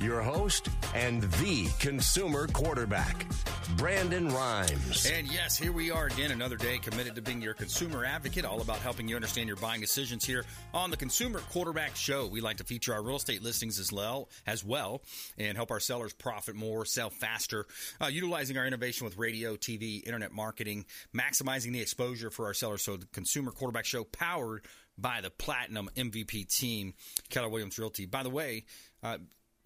[0.00, 3.26] Your host and the consumer quarterback,
[3.76, 5.04] Brandon Rhymes.
[5.04, 8.62] And yes, here we are again, another day committed to being your consumer advocate, all
[8.62, 12.26] about helping you understand your buying decisions here on the Consumer Quarterback Show.
[12.26, 15.02] We like to feature our real estate listings as well, as well
[15.36, 17.66] and help our sellers profit more, sell faster,
[18.00, 22.82] uh, utilizing our innovation with radio, TV, internet marketing, maximizing the exposure for our sellers.
[22.82, 24.64] So the Consumer Quarterback Show powered
[24.96, 26.94] by the Platinum MVP team,
[27.28, 28.06] Keller Williams Realty.
[28.06, 28.64] By the way,
[29.02, 29.18] uh,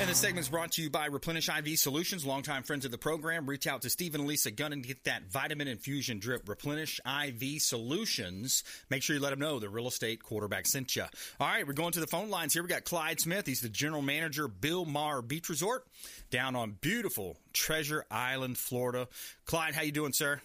[0.00, 2.96] And the segment is brought to you by Replenish IV Solutions, longtime friends of the
[2.96, 3.44] program.
[3.44, 6.48] Reach out to Stephen and Lisa Gunn and get that vitamin infusion drip.
[6.48, 8.64] Replenish IV Solutions.
[8.88, 11.04] Make sure you let them know the real estate quarterback sent you.
[11.38, 12.62] All right, we're going to the phone lines here.
[12.62, 13.46] We got Clyde Smith.
[13.46, 15.84] He's the general manager, Bilmar Beach Resort,
[16.30, 19.06] down on beautiful Treasure Island, Florida.
[19.44, 20.40] Clyde, how you doing, sir?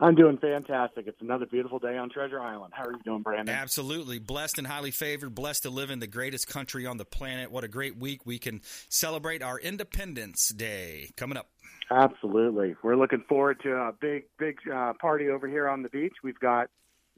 [0.00, 1.06] I'm doing fantastic.
[1.06, 2.72] It's another beautiful day on Treasure Island.
[2.74, 3.54] How are you doing, Brandon?
[3.54, 4.18] Absolutely.
[4.18, 7.52] Blessed and highly favored, blessed to live in the greatest country on the planet.
[7.52, 11.50] What a great week we can celebrate our Independence Day coming up.
[11.90, 12.74] Absolutely.
[12.82, 16.14] We're looking forward to a big, big uh, party over here on the beach.
[16.24, 16.68] We've got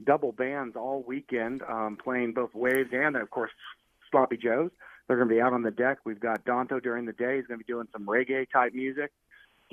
[0.05, 3.51] double bands all weekend um, playing both Waves and, of course,
[4.11, 4.71] Sloppy Joe's.
[5.07, 5.99] They're going to be out on the deck.
[6.05, 7.37] We've got Donto during the day.
[7.37, 9.13] He's going to be doing some reggae type music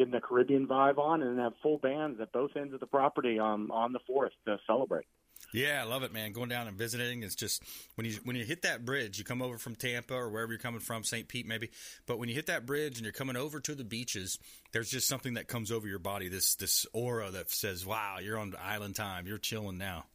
[0.01, 3.38] getting the Caribbean vibe on, and have full bands at both ends of the property
[3.38, 5.06] on on the fourth to celebrate.
[5.53, 6.31] Yeah, I love it, man.
[6.31, 7.63] Going down and visiting is just
[7.95, 10.59] when you when you hit that bridge, you come over from Tampa or wherever you're
[10.59, 11.28] coming from, St.
[11.28, 11.69] Pete maybe.
[12.07, 14.40] But when you hit that bridge and you're coming over to the beaches,
[14.72, 16.29] there's just something that comes over your body.
[16.29, 19.28] This this aura that says, "Wow, you're on island time.
[19.28, 20.06] You're chilling now."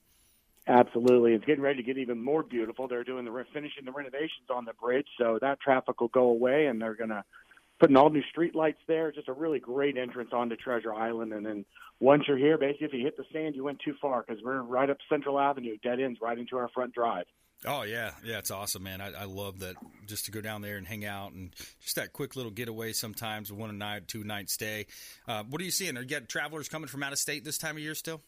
[0.69, 2.89] Absolutely, it's getting ready to get even more beautiful.
[2.89, 6.66] They're doing the finishing the renovations on the bridge, so that traffic will go away,
[6.66, 7.25] and they're going to
[7.78, 9.13] putting all new street lights there.
[9.13, 11.33] Just a really great entrance onto Treasure Island.
[11.33, 11.65] And then
[12.01, 14.63] once you're here, basically, if you hit the sand, you went too far because we're
[14.63, 17.27] right up Central Avenue, dead ends right into our front drive.
[17.65, 19.01] Oh yeah, yeah, it's awesome, man.
[19.01, 19.77] I, I love that
[20.07, 22.93] just to go down there and hang out and just that quick little getaway.
[22.93, 24.87] Sometimes one a night, two night stay.
[25.27, 25.97] Uh, what are you seeing?
[25.97, 28.21] Are you getting travelers coming from out of state this time of year still?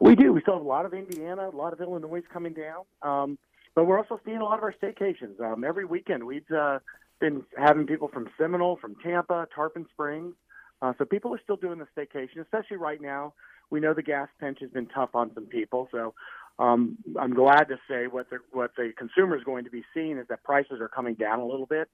[0.00, 0.32] We do.
[0.32, 3.38] We still have a lot of Indiana, a lot of Illinois coming down, um,
[3.74, 5.40] but we're also seeing a lot of our staycations.
[5.40, 6.78] Um, every weekend, we've uh,
[7.20, 10.34] been having people from Seminole, from Tampa, Tarpon Springs.
[10.82, 13.32] Uh, so people are still doing the staycation, especially right now.
[13.70, 16.14] We know the gas pinch has been tough on some people, so
[16.58, 20.18] um, I'm glad to say what the what the consumer is going to be seeing
[20.18, 21.88] is that prices are coming down a little bit.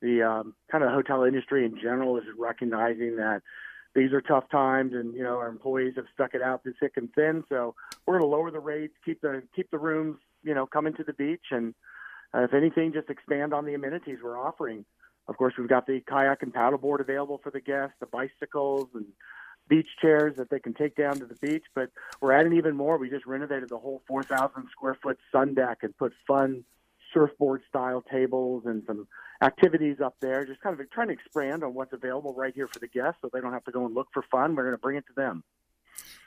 [0.00, 3.42] the um, kind of hotel industry in general is recognizing that
[3.94, 6.92] these are tough times, and you know our employees have stuck it out through thick
[6.96, 7.44] and thin.
[7.48, 7.74] So
[8.06, 11.04] we're going to lower the rates, keep the keep the rooms, you know, coming to
[11.04, 11.74] the beach, and
[12.34, 14.84] uh, if anything, just expand on the amenities we're offering.
[15.28, 19.06] Of course, we've got the kayak and paddleboard available for the guests, the bicycles and
[19.68, 21.64] beach chairs that they can take down to the beach.
[21.74, 21.90] But
[22.20, 22.96] we're adding even more.
[22.96, 26.64] We just renovated the whole 4,000 square foot sun deck and put fun
[27.12, 29.06] surfboard style tables and some
[29.42, 30.44] activities up there.
[30.44, 33.30] Just kind of trying to expand on what's available right here for the guests so
[33.32, 34.54] they don't have to go and look for fun.
[34.54, 35.44] We're going to bring it to them.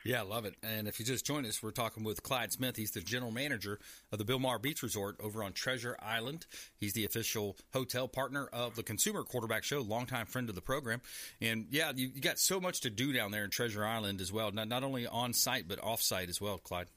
[0.03, 0.56] Yeah, love it.
[0.63, 2.75] And if you just joined us, we're talking with Clyde Smith.
[2.75, 3.80] He's the general manager
[4.12, 6.48] of the Bilmar Beach Resort over on Treasure Island.
[6.75, 11.01] He's the official hotel partner of the Consumer Quarterback Show, longtime friend of the program.
[11.39, 14.31] And yeah, you, you got so much to do down there in Treasure Island as
[14.31, 16.88] well, not, not only on site, but off site as well, Clyde.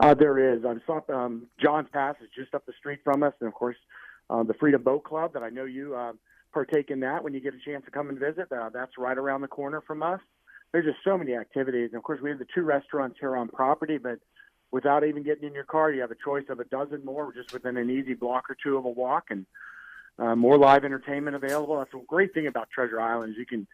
[0.00, 0.64] Uh, there is.
[0.64, 0.80] I'm
[1.14, 3.76] um, John's Pass is just up the street from us, and of course,
[4.30, 6.12] uh, the Freedom Boat Club that I know you uh,
[6.52, 8.50] partake in that when you get a chance to come and visit.
[8.50, 10.20] Uh, that's right around the corner from us
[10.72, 11.90] there's just so many activities.
[11.92, 14.18] And of course, we have the two restaurants here on property, but
[14.70, 17.52] without even getting in your car, you have a choice of a dozen more just
[17.52, 19.46] within an easy block or two of a walk, and
[20.18, 21.78] uh, more live entertainment available.
[21.78, 23.66] That's a great thing about Treasure Island is you can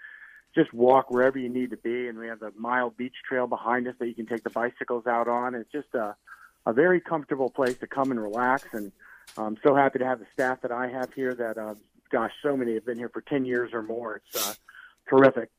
[0.55, 3.89] just walk wherever you need to be, and we have the mile beach trail behind
[3.89, 5.55] us that you can take the bicycles out on.
[5.55, 6.17] It's just a
[6.65, 8.93] a very comfortable place to come and relax, and
[9.37, 11.35] I'm so happy to have the staff that I have here.
[11.35, 11.75] That uh,
[12.11, 14.17] gosh, so many have been here for ten years or more.
[14.17, 14.55] It's uh,
[15.09, 15.51] terrific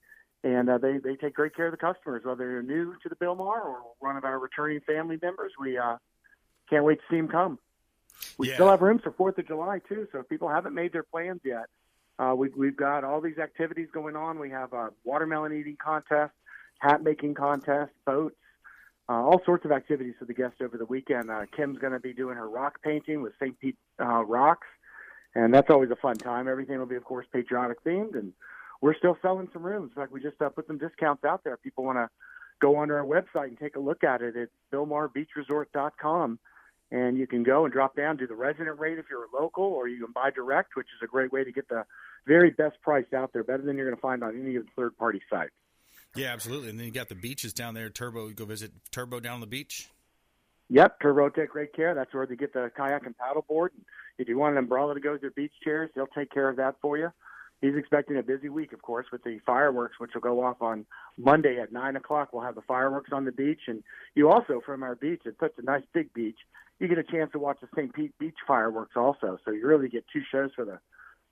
[0.43, 3.15] and uh, they they take great care of the customers, whether they're new to the
[3.15, 5.53] Bilmar or one of our returning family members.
[5.59, 5.97] We uh,
[6.69, 7.59] can't wait to see them come.
[8.37, 8.55] We yeah.
[8.55, 11.41] still have rooms for Fourth of July too, so if people haven't made their plans
[11.43, 11.65] yet,
[12.19, 14.39] uh, we, we've got all these activities going on.
[14.39, 16.33] We have a watermelon eating contest,
[16.79, 18.35] hat making contest, boats,
[19.09, 21.29] uh, all sorts of activities for the guests over the weekend.
[21.29, 23.57] Uh, Kim's going to be doing her rock painting with St.
[23.59, 24.67] Pete uh, rocks,
[25.35, 26.47] and that's always a fun time.
[26.47, 28.33] Everything will be, of course, patriotic themed and
[28.83, 29.91] we're still selling some rooms.
[29.95, 31.55] In fact, we just uh, put some discounts out there.
[31.55, 32.09] People want to
[32.61, 36.37] go onto our website and take a look at it, it's BilmarBeachResort.com.
[36.91, 39.63] And you can go and drop down, do the resident rate if you're a local,
[39.63, 41.85] or you can buy direct, which is a great way to get the
[42.27, 44.71] very best price out there, better than you're going to find on any of the
[44.75, 45.53] third party sites.
[46.15, 46.69] Yeah, absolutely.
[46.69, 47.89] And then you got the beaches down there.
[47.89, 49.87] Turbo, you go visit Turbo down on the beach.
[50.69, 51.95] Yep, Turbo take great care.
[51.95, 53.71] That's where they get the kayak and paddle board.
[53.75, 53.85] And
[54.17, 56.57] if you want an umbrella to go with your beach chairs, they'll take care of
[56.57, 57.11] that for you
[57.63, 60.85] he's expecting a busy week, of course, with the fireworks, which will go off on
[61.17, 62.33] Monday at nine o'clock.
[62.33, 63.81] We'll have the fireworks on the beach, and
[64.15, 65.21] you also from our beach.
[65.25, 66.37] It's such a nice big beach.
[66.79, 67.93] You get a chance to watch the St.
[67.93, 70.79] Pete Beach fireworks also, so you really get two shows for the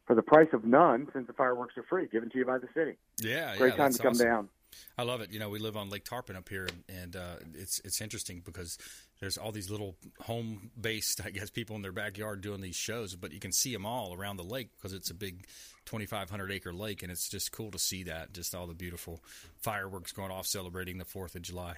[0.08, 2.68] for the price of none, since the fireworks are free, given to you by the
[2.74, 2.98] city.
[3.20, 4.26] Yeah, great yeah, time to come awesome.
[4.26, 4.50] down.
[4.98, 5.32] I love it.
[5.32, 8.78] You know, we live on Lake Tarpon up here, and uh, it's it's interesting because
[9.20, 13.16] there's all these little home based, I guess, people in their backyard doing these shows,
[13.16, 15.46] but you can see them all around the lake because it's a big
[15.86, 18.34] 2,500 acre lake, and it's just cool to see that.
[18.34, 19.22] Just all the beautiful
[19.58, 21.78] fireworks going off celebrating the 4th of July.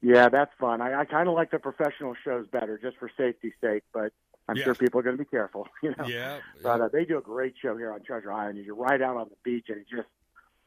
[0.00, 0.80] Yeah, that's fun.
[0.80, 4.12] I, I kind of like the professional shows better just for safety's sake, but
[4.48, 4.64] I'm yeah.
[4.64, 5.66] sure people are going to be careful.
[5.82, 6.38] You know, yeah.
[6.62, 8.58] But uh, they do a great show here on Treasure Island.
[8.64, 10.08] You're right out on the beach, and it just,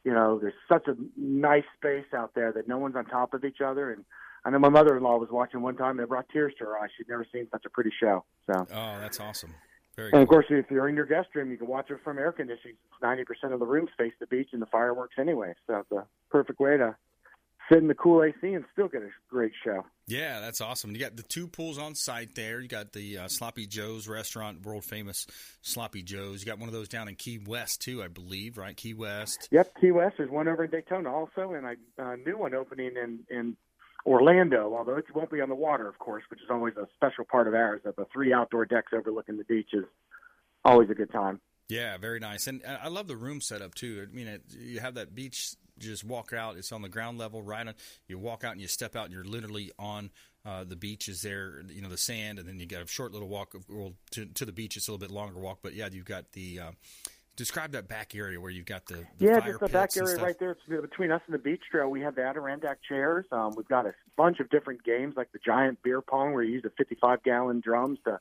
[0.08, 3.44] you know, there's such a nice space out there that no one's on top of
[3.44, 4.06] each other, and
[4.42, 6.88] I know my mother-in-law was watching one time and it brought tears to her eyes.
[6.96, 8.24] She'd never seen such a pretty show.
[8.46, 8.66] So.
[8.72, 9.54] Oh, that's awesome.
[9.96, 10.22] Very and cool.
[10.22, 12.76] of course, if you're in your guest room, you can watch it from air conditioning.
[13.02, 16.06] Ninety percent of the rooms face the beach and the fireworks anyway, so it's a
[16.30, 16.96] perfect way to
[17.70, 19.84] sit in the cool AC and still get a great show.
[20.08, 20.92] Yeah, that's awesome.
[20.92, 22.60] You got the two pools on site there.
[22.60, 25.26] You got the uh, Sloppy Joe's restaurant, world famous
[25.60, 26.40] Sloppy Joe's.
[26.40, 28.74] You got one of those down in Key West too, I believe, right?
[28.74, 29.48] Key West.
[29.50, 30.16] Yep, Key West.
[30.16, 33.56] There's one over in Daytona also, and a uh, new one opening in in
[34.06, 37.26] Orlando, although it won't be on the water, of course, which is always a special
[37.26, 37.82] part of ours.
[37.84, 39.84] That the three outdoor decks overlooking the beach is
[40.64, 41.38] always a good time.
[41.68, 44.06] Yeah, very nice, and I love the room setup too.
[44.10, 45.54] I mean, it, you have that beach.
[45.78, 47.74] Just walk out; it's on the ground level, right on.
[48.06, 50.10] You walk out and you step out, and you're literally on
[50.44, 51.08] uh, the beach.
[51.08, 53.54] Is there, you know, the sand, and then you got a short little walk.
[53.68, 56.32] Well, to, to the beach, it's a little bit longer walk, but yeah, you've got
[56.32, 56.60] the.
[56.60, 56.70] Uh,
[57.38, 60.36] Describe that back area where you've got the, the yeah, just the back area right
[60.40, 60.50] there.
[60.50, 61.88] It's between us and the beach trail.
[61.88, 63.26] We have the Adirondack chairs.
[63.30, 66.54] Um, we've got a bunch of different games like the giant beer pong where you
[66.54, 68.18] use the 55 gallon drums to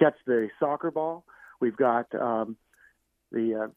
[0.00, 1.22] catch the soccer ball.
[1.60, 2.56] We've got um,
[3.30, 3.68] the uh,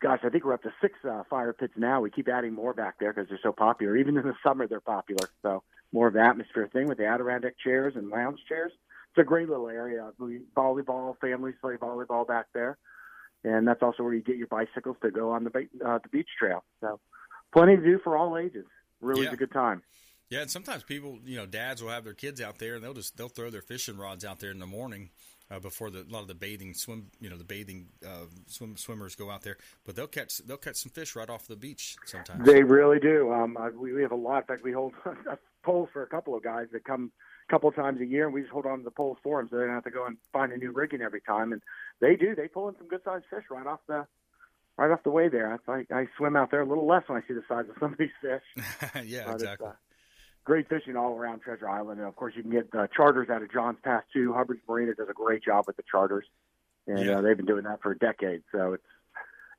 [0.00, 2.00] gosh, I think we're up to six uh, fire pits now.
[2.00, 3.96] We keep adding more back there because they're so popular.
[3.96, 5.28] Even in the summer, they're popular.
[5.42, 5.62] So
[5.92, 8.72] more of the atmosphere thing with the Adirondack chairs and lounge chairs.
[9.10, 10.10] It's a great little area.
[10.18, 12.76] We volleyball, families play volleyball back there
[13.46, 15.50] and that's also where you get your bicycles to go on the
[15.84, 16.64] uh, the beach trail.
[16.80, 16.98] So,
[17.52, 18.66] plenty to do for all ages.
[19.00, 19.32] Really, yeah.
[19.32, 19.82] a good time.
[20.30, 22.94] Yeah, and sometimes people, you know, dads will have their kids out there, and they'll
[22.94, 25.10] just they'll throw their fishing rods out there in the morning,
[25.50, 28.76] uh, before the, a lot of the bathing swim, you know, the bathing uh, swim
[28.76, 29.56] swimmers go out there.
[29.84, 32.44] But they'll catch they'll catch some fish right off the beach sometimes.
[32.44, 33.32] They really do.
[33.32, 34.38] Um, we, we have a lot.
[34.38, 34.94] In fact, we hold
[35.62, 37.12] poles for a couple of guys that come
[37.48, 39.40] a couple of times a year, and we just hold on to the poles for
[39.40, 41.52] them, so they don't have to go and find a new rigging every time.
[41.52, 41.62] And
[42.00, 42.34] they do.
[42.34, 44.06] They pull in some good sized fish right off the
[44.76, 45.58] right off the way there.
[45.68, 47.92] I, I swim out there a little less when I see the size of some
[47.92, 48.42] of these fish.
[49.04, 49.68] yeah, exactly.
[49.68, 49.72] Uh,
[50.46, 53.42] great fishing all around Treasure Island, and of course you can get uh, charters out
[53.42, 54.32] of Johns Pass too.
[54.32, 56.24] Hubbard's Marina does a great job with the charters,
[56.86, 57.18] and Yeah.
[57.18, 58.42] uh, they've been doing that for a decade.
[58.52, 58.84] So it's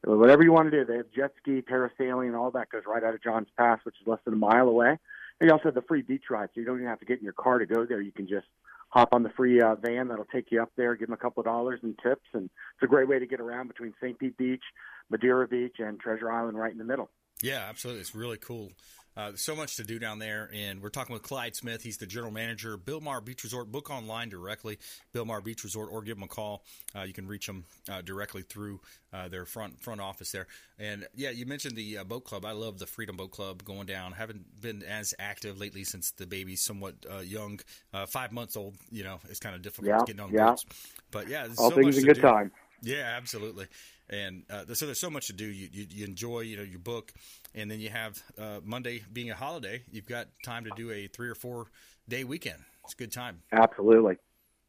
[0.03, 0.85] whatever you want to do.
[0.85, 4.07] They have jet ski, parasailing, all that goes right out of Johns Pass, which is
[4.07, 4.97] less than a mile away.
[5.39, 7.19] And you also have the free beach ride, so you don't even have to get
[7.19, 8.01] in your car to go there.
[8.01, 8.47] You can just
[8.89, 11.41] hop on the free uh, van that'll take you up there, give them a couple
[11.41, 14.17] of dollars in tips, and it's a great way to get around between St.
[14.17, 14.63] Pete Beach,
[15.09, 17.09] Madeira Beach, and Treasure Island, right in the middle.
[17.43, 18.01] Yeah, absolutely.
[18.01, 18.71] It's really cool.
[19.17, 21.81] Uh, so much to do down there, and we're talking with Clyde Smith.
[21.81, 23.71] He's the general manager, Bilmar Beach Resort.
[23.71, 24.77] Book online directly,
[25.13, 26.63] Bilmar Beach Resort, or give them a call.
[26.95, 28.79] Uh, you can reach them uh, directly through
[29.11, 30.45] uh, their front front office there.
[30.77, 32.45] And yeah, you mentioned the uh, boat club.
[32.45, 34.11] I love the Freedom Boat Club going down.
[34.11, 37.59] Haven't been as active lately since the baby's somewhat uh, young,
[37.93, 38.75] uh, five months old.
[38.91, 40.45] You know, it's kind of difficult Yeah, getting on yeah.
[40.51, 40.63] boats.
[41.09, 42.21] But yeah, All so much things in to good do.
[42.21, 42.51] time.
[42.83, 43.65] Yeah, absolutely.
[44.09, 45.45] And uh, so there's so much to do.
[45.45, 47.11] You, you you enjoy, you know, your book,
[47.53, 49.83] and then you have uh, Monday being a holiday.
[49.91, 51.67] You've got time to do a three or four
[52.07, 52.59] day weekend.
[52.85, 53.41] It's a good time.
[53.51, 54.17] Absolutely.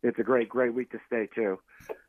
[0.02, 1.58] It's a great, great week to stay too.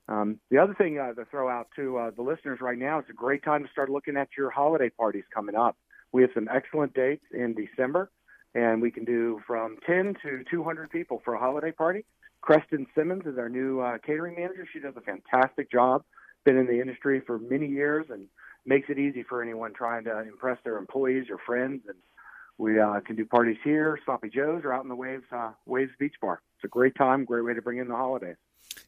[0.07, 3.09] Um, the other thing uh, to throw out to uh, the listeners right now, it's
[3.09, 5.77] a great time to start looking at your holiday parties coming up.
[6.11, 8.09] We have some excellent dates in December,
[8.55, 12.05] and we can do from 10 to 200 people for a holiday party.
[12.41, 14.67] Creston Simmons is our new uh, catering manager.
[14.71, 16.03] She does a fantastic job.
[16.49, 18.25] Been in the industry for many years and
[18.65, 21.83] makes it easy for anyone trying to impress their employees or friends.
[21.87, 21.95] And
[22.57, 25.91] we uh, can do parties here, Sloppy Joe's, or out in the Waves uh, Waves
[25.99, 26.41] Beach Bar.
[26.55, 28.37] It's a great time, great way to bring in the holidays.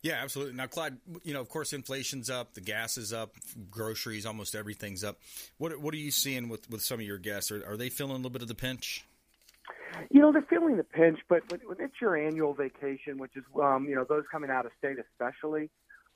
[0.01, 0.55] Yeah, absolutely.
[0.55, 3.35] Now, Clyde, you know, of course, inflation's up, the gas is up,
[3.69, 5.19] groceries, almost everything's up.
[5.59, 7.51] What what are you seeing with, with some of your guests?
[7.51, 9.05] Are, are they feeling a little bit of the pinch?
[10.09, 13.43] You know, they're feeling the pinch, but when, when it's your annual vacation, which is,
[13.61, 15.69] um, you know, those coming out of state especially,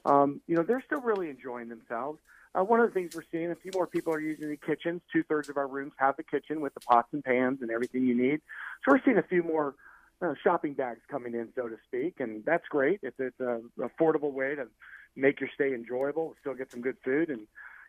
[0.06, 2.20] um, you know, they're still really enjoying themselves.
[2.54, 5.02] Uh, one of the things we're seeing, a few more people are using the kitchens.
[5.12, 8.06] Two thirds of our rooms have the kitchen with the pots and pans and everything
[8.06, 8.40] you need.
[8.86, 9.76] So we're seeing a few more
[10.22, 13.00] uh, shopping bags coming in, so to speak, and that's great.
[13.04, 14.68] It's, it's an affordable way to
[15.16, 17.42] make your stay enjoyable, still get some good food, and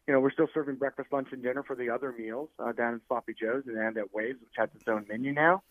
[0.08, 2.94] you know we're still serving breakfast, lunch, and dinner for the other meals uh, down
[2.94, 5.62] in Sloppy Joe's and, at Waves, which has its own menu now.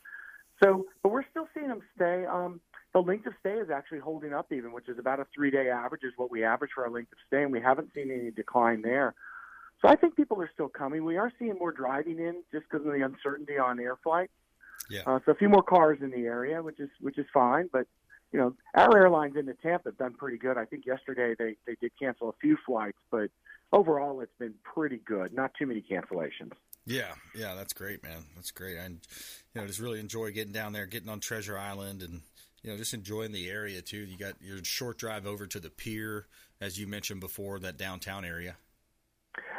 [0.63, 2.25] So, but we're still seeing them stay.
[2.25, 2.61] Um,
[2.95, 6.03] the length of stay is actually holding up, even, which is about a three-day average,
[6.05, 8.81] is what we average for our length of stay, and we haven't seen any decline
[8.81, 9.13] there.
[9.81, 11.03] So I think people are still coming.
[11.03, 14.31] We are seeing more driving in just because of the uncertainty on air flight.
[14.89, 15.01] Yeah.
[15.05, 17.69] Uh, so a few more cars in the area, which is which is fine.
[17.69, 17.85] But
[18.31, 20.57] you know, our airlines into Tampa have done pretty good.
[20.57, 23.29] I think yesterday they they did cancel a few flights, but
[23.73, 25.33] overall it's been pretty good.
[25.33, 26.53] Not too many cancellations.
[26.85, 28.23] Yeah, yeah, that's great, man.
[28.35, 28.77] That's great.
[28.77, 28.99] I, you
[29.55, 32.21] know, just really enjoy getting down there, getting on Treasure Island, and
[32.65, 33.97] you know, just enjoying the area too.
[33.97, 36.25] You got your short drive over to the pier,
[36.59, 38.55] as you mentioned before, that downtown area.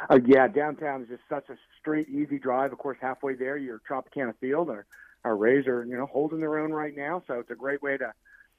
[0.09, 2.73] Uh, yeah, downtown is just such a straight, easy drive.
[2.73, 4.69] Of course, halfway there, you're Tropicana Field.
[4.69, 4.85] Our
[5.23, 7.95] our Rays are you know holding their own right now, so it's a great way
[7.95, 8.11] to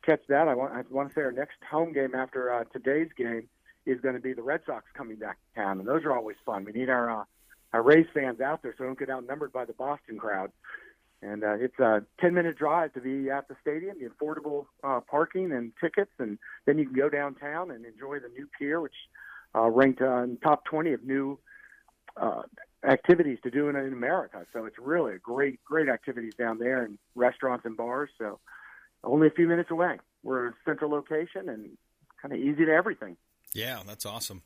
[0.06, 0.48] catch that.
[0.48, 3.48] I want I want to say our next home game after uh, today's game
[3.84, 6.36] is going to be the Red Sox coming back to town, and those are always
[6.46, 6.64] fun.
[6.64, 7.24] We need our uh,
[7.74, 10.52] our Rays fans out there so don't get outnumbered by the Boston crowd.
[11.20, 15.00] And uh, it's a 10 minute drive to be at the stadium, the affordable uh,
[15.00, 18.94] parking and tickets, and then you can go downtown and enjoy the new pier, which
[19.54, 21.38] uh, ranked uh, in top 20 of new
[22.16, 22.42] uh,
[22.88, 24.46] activities to do in, in America.
[24.52, 28.10] So it's really a great, great activities down there and restaurants and bars.
[28.18, 28.38] So
[29.02, 29.98] only a few minutes away.
[30.22, 31.70] We're a central location and
[32.20, 33.16] kind of easy to everything.
[33.54, 34.42] Yeah, that's awesome.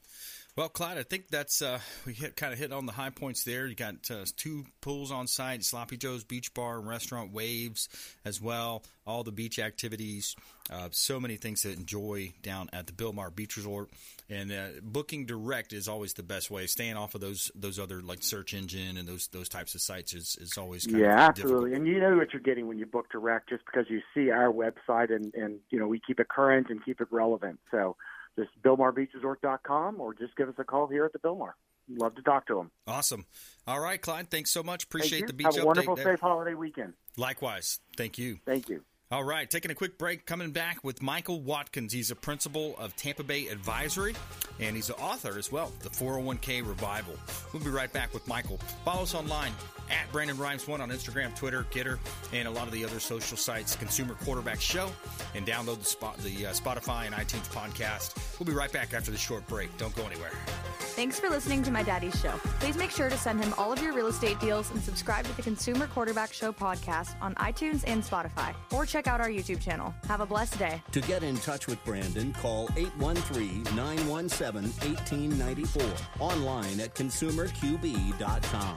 [0.54, 3.42] Well, Clyde, I think that's uh, we hit kind of hit on the high points
[3.42, 3.66] there.
[3.66, 7.88] You got uh, two pools on site: Sloppy Joe's Beach Bar and Restaurant, Waves
[8.26, 8.82] as well.
[9.06, 10.36] All the beach activities,
[10.70, 13.88] uh, so many things to enjoy down at the Bilmar Beach Resort.
[14.28, 16.66] And uh, booking direct is always the best way.
[16.66, 20.12] Staying off of those those other like search engine and those those types of sites
[20.12, 21.70] is, is always kind yeah, absolutely.
[21.70, 21.78] difficult.
[21.78, 24.52] And you know what you're getting when you book direct, just because you see our
[24.52, 27.58] website and and you know we keep it current and keep it relevant.
[27.70, 27.96] So
[28.38, 31.52] just BilmarBeachResort.com or just give us a call here at the Bilmar.
[31.88, 32.70] Love to talk to them.
[32.86, 33.26] Awesome.
[33.66, 34.30] All right, Clyde.
[34.30, 34.84] Thanks so much.
[34.84, 36.94] Appreciate the beach Have a wonderful, safe holiday weekend.
[37.16, 37.80] Likewise.
[37.96, 38.38] Thank you.
[38.46, 38.82] Thank you.
[39.12, 41.92] All right, taking a quick break, coming back with Michael Watkins.
[41.92, 44.14] He's a principal of Tampa Bay Advisory,
[44.58, 47.16] and he's an author as well, The 401k Revival.
[47.52, 48.56] We'll be right back with Michael.
[48.86, 49.52] Follow us online
[49.90, 51.98] at Brandon Rhymes1 on Instagram, Twitter, Gettr,
[52.32, 54.90] and a lot of the other social sites, Consumer Quarterback Show,
[55.34, 58.40] and download the, spot, the uh, Spotify and iTunes podcast.
[58.40, 59.76] We'll be right back after the short break.
[59.76, 60.32] Don't go anywhere.
[60.78, 62.32] Thanks for listening to my daddy's show.
[62.60, 65.36] Please make sure to send him all of your real estate deals and subscribe to
[65.36, 69.94] the Consumer Quarterback Show podcast on iTunes and Spotify, or check out our YouTube channel.
[70.08, 70.82] Have a blessed day.
[70.92, 75.82] To get in touch with Brandon, call 813 917 1894.
[76.20, 78.76] Online at consumerqb.com.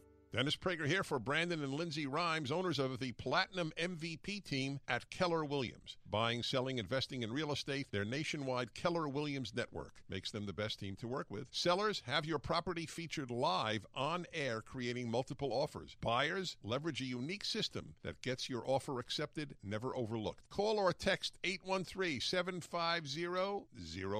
[0.33, 5.09] Dennis Prager here for Brandon and Lindsay Rhymes, owners of the Platinum MVP team at
[5.09, 5.97] Keller Williams.
[6.11, 10.77] Buying, selling, investing in real estate, their nationwide Keller Williams network makes them the best
[10.77, 11.47] team to work with.
[11.51, 15.95] Sellers, have your property featured live on air, creating multiple offers.
[16.01, 20.49] Buyers, leverage a unique system that gets your offer accepted, never overlooked.
[20.49, 23.61] Call or text 813 750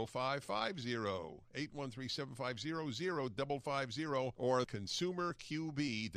[0.08, 0.96] 0550,
[1.56, 4.06] 813 750 0550,
[4.38, 6.12] or consumerqb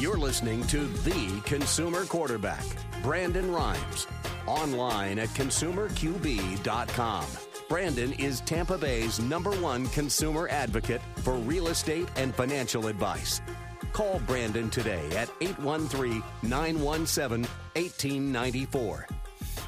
[0.00, 2.64] You're listening to The Consumer Quarterback,
[3.02, 4.06] Brandon Rhymes,
[4.46, 7.26] online at consumerqb.com.
[7.68, 13.42] Brandon is Tampa Bay's number one consumer advocate for real estate and financial advice.
[13.92, 19.06] Call Brandon today at 813 917 1894.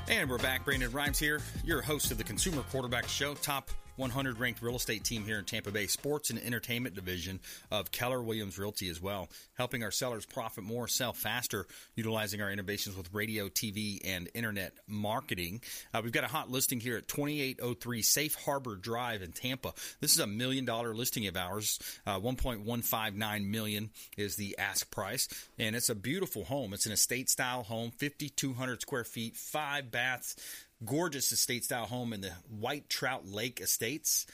[0.09, 0.65] And we're back.
[0.65, 5.05] Brandon Rhymes here, your host of the Consumer Quarterback Show, top 100 ranked real estate
[5.05, 9.29] team here in Tampa Bay, sports and entertainment division of Keller Williams Realty as well,
[9.55, 14.73] helping our sellers profit more, sell faster, utilizing our innovations with radio, TV, and internet
[14.87, 15.61] marketing.
[15.93, 19.73] Uh, we've got a hot listing here at 2803 Safe Harbor Drive in Tampa.
[20.01, 21.79] This is a million dollar listing of ours.
[22.07, 25.29] Uh, 1.159 million is the ask price,
[25.59, 26.73] and it's a beautiful home.
[26.73, 30.37] It's an estate style home, 5,200 square feet, five baths
[30.85, 34.27] gorgeous estate style home in the White Trout Lake Estates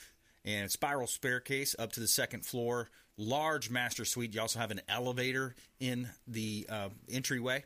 [0.45, 2.89] and spiral staircase up to the second floor.
[3.17, 4.33] Large master suite.
[4.33, 7.63] You also have an elevator in the uh, entryway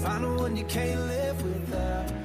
[0.02, 2.21] find one you can't live without.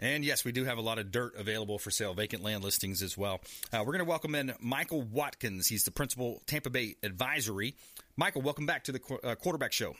[0.00, 3.02] And yes, we do have a lot of dirt available for sale, vacant land listings
[3.02, 3.40] as well.
[3.72, 5.68] Uh, we're going to welcome in Michael Watkins.
[5.68, 7.76] He's the principal Tampa Bay Advisory.
[8.16, 9.94] Michael, welcome back to the uh, quarterback show.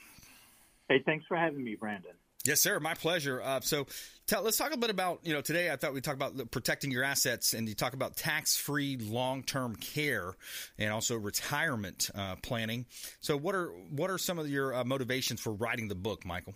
[0.89, 2.11] Hey, thanks for having me, Brandon.
[2.43, 2.79] Yes, sir.
[2.79, 3.39] My pleasure.
[3.39, 3.85] Uh, so,
[4.25, 5.69] tell, let's talk a bit about you know today.
[5.69, 10.33] I thought we'd talk about protecting your assets, and you talk about tax-free long-term care
[10.79, 12.87] and also retirement uh, planning.
[13.19, 16.55] So, what are what are some of your uh, motivations for writing the book, Michael?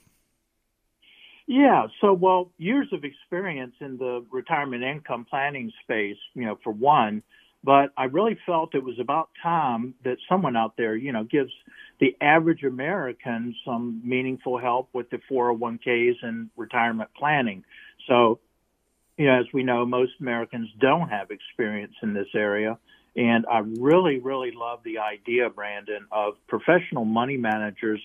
[1.47, 6.71] Yeah, so well, years of experience in the retirement income planning space, you know, for
[6.73, 7.21] one,
[7.63, 11.51] but I really felt it was about time that someone out there, you know, gives
[11.99, 17.63] the average American some meaningful help with the 401ks and retirement planning.
[18.07, 18.39] So,
[19.17, 22.77] you know, as we know, most Americans don't have experience in this area.
[23.15, 28.01] And I really, really love the idea, Brandon, of professional money managers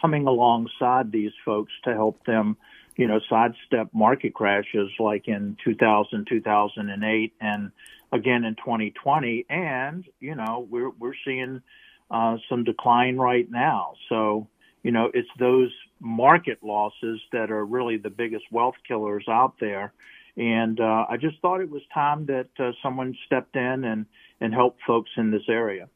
[0.00, 2.56] coming alongside these folks to help them,
[2.98, 7.70] you know, sidestep market crashes like in 2000, 2008, and
[8.12, 9.46] again in 2020.
[9.48, 11.62] And, you know, we're, we're seeing
[12.10, 13.94] uh, some decline right now.
[14.08, 14.48] So,
[14.82, 19.92] you know, it's those market losses that are really the biggest wealth killers out there.
[20.36, 24.06] And uh, I just thought it was time that uh, someone stepped in and,
[24.40, 25.88] and helped folks in this area.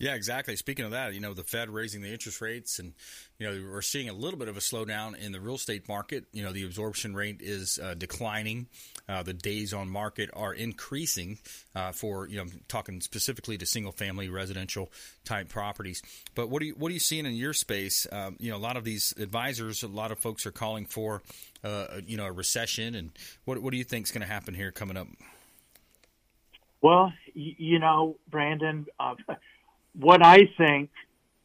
[0.00, 0.56] Yeah, exactly.
[0.56, 2.94] Speaking of that, you know, the Fed raising the interest rates, and
[3.38, 6.24] you know, we're seeing a little bit of a slowdown in the real estate market.
[6.32, 8.66] You know, the absorption rate is uh, declining.
[9.06, 11.38] Uh, the days on market are increasing
[11.74, 14.90] uh, for you know, talking specifically to single family residential
[15.26, 16.02] type properties.
[16.34, 18.06] But what do you what are you seeing in your space?
[18.10, 21.20] Um, you know, a lot of these advisors, a lot of folks are calling for
[21.62, 23.10] uh, you know a recession, and
[23.44, 25.08] what what do you think is going to happen here coming up?
[26.80, 29.14] Well, you know, Brandon, uh,
[29.98, 30.90] what I think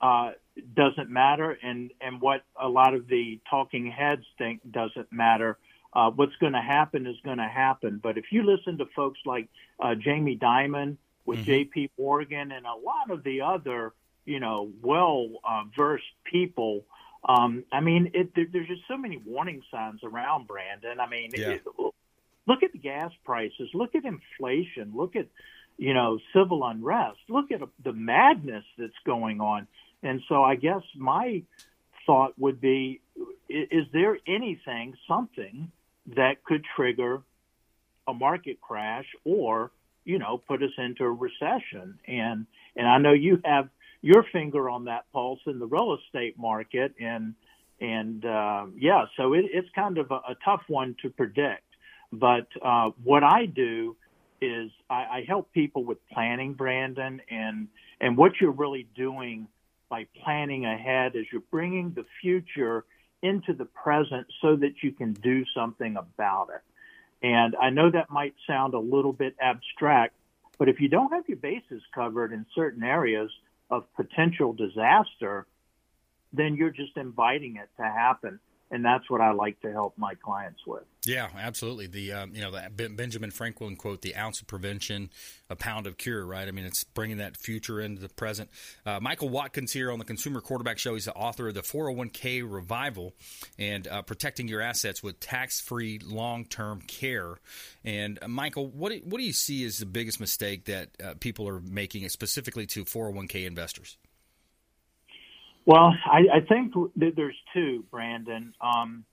[0.02, 0.32] uh,
[0.76, 5.58] doesn't matter, and and what a lot of the talking heads think doesn't matter.
[5.94, 8.00] Uh, what's going to happen is going to happen.
[8.04, 9.48] But if you listen to folks like
[9.80, 11.46] uh, Jamie Dimon with mm-hmm.
[11.46, 11.92] J.P.
[11.98, 13.94] Morgan and a lot of the other,
[14.26, 16.84] you know, well uh, versed people,
[17.28, 21.00] um, I mean, it, there, there's just so many warning signs around, Brandon.
[21.00, 21.52] I mean, yeah.
[21.52, 21.64] it,
[22.48, 25.28] look at the gas prices, look at inflation, look at
[25.78, 27.20] you know, civil unrest.
[27.30, 29.68] Look at the madness that's going on.
[30.04, 31.44] And so I guess my
[32.06, 33.02] thought would be
[33.50, 35.72] is there anything, something
[36.16, 37.22] that could trigger
[38.08, 39.72] a market crash or,
[40.04, 42.00] you know, put us into a recession?
[42.08, 43.70] And and I know you have
[44.02, 47.34] your finger on that pulse in the real estate market and
[47.82, 51.64] and uh, yeah, so it, it's kind of a, a tough one to predict.
[52.12, 53.98] But uh, what I do
[54.42, 57.68] is I, I help people with planning, Brandon, and
[58.02, 59.48] and what you're really doing
[59.90, 62.86] by planning ahead is you're bringing the future
[63.22, 66.62] into the present so that you can do something about it.
[67.26, 70.14] And I know that might sound a little bit abstract,
[70.58, 73.32] but if you don't have your bases covered in certain areas
[73.70, 75.48] of potential disaster,
[76.34, 78.40] then you're just inviting it to happen
[78.72, 80.84] and that's what I like to help my clients with.
[81.06, 81.86] Yeah, absolutely.
[81.86, 85.12] The um, you know the Benjamin Franklin quote: "The ounce of prevention,
[85.50, 86.48] a pound of cure." Right.
[86.48, 88.50] I mean, it's bringing that future into the present.
[88.86, 90.96] Uh, Michael Watkins here on the Consumer Quarterback Show.
[90.96, 93.14] He's the author of the 401k Revival
[93.60, 97.36] and uh, protecting your assets with tax-free long-term care.
[97.84, 101.14] And uh, Michael, what do, what do you see as the biggest mistake that uh,
[101.20, 103.98] people are making, specifically to 401k investors?
[105.66, 108.54] Well, I, I think that there's two, Brandon.
[108.62, 109.06] Um,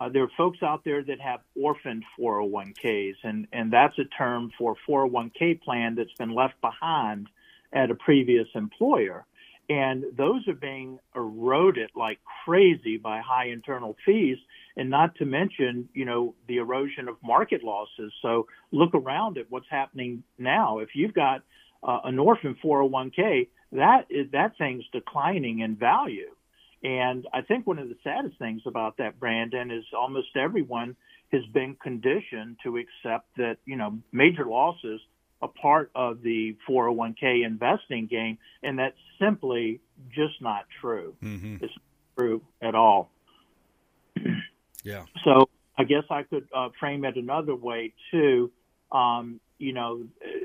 [0.00, 4.50] uh, there are folks out there that have orphaned 401ks, and, and that's a term
[4.58, 7.28] for 401k plan that's been left behind
[7.72, 9.26] at a previous employer.
[9.68, 14.38] And those are being eroded like crazy by high internal fees,
[14.76, 18.12] and not to mention, you know, the erosion of market losses.
[18.22, 20.78] So look around at what's happening now.
[20.78, 21.42] If you've got
[21.82, 26.30] uh, an orphan 401k, that is, that thing's declining in value.
[26.82, 30.96] And I think one of the saddest things about that, Brandon, is almost everyone
[31.32, 35.00] has been conditioned to accept that, you know, major losses
[35.42, 41.14] are part of the 401k investing game, and that's simply just not true.
[41.22, 41.56] Mm-hmm.
[41.56, 43.10] It's not true at all.
[44.82, 45.04] yeah.
[45.24, 48.50] So I guess I could uh, frame it another way too.
[48.92, 50.04] Um, you know,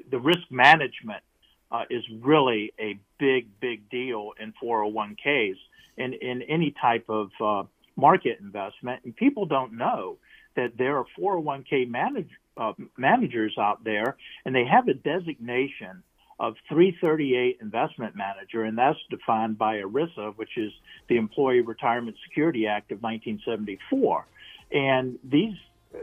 [0.09, 1.23] the risk management
[1.71, 5.55] uh, is really a big, big deal in 401ks
[5.97, 7.63] and in any type of uh,
[7.95, 9.03] market investment.
[9.05, 10.17] And people don't know
[10.55, 16.03] that there are 401k manage, uh, managers out there, and they have a designation
[16.39, 20.71] of 338 investment manager, and that's defined by ERISA, which is
[21.07, 24.25] the Employee Retirement Security Act of 1974.
[24.71, 25.53] And these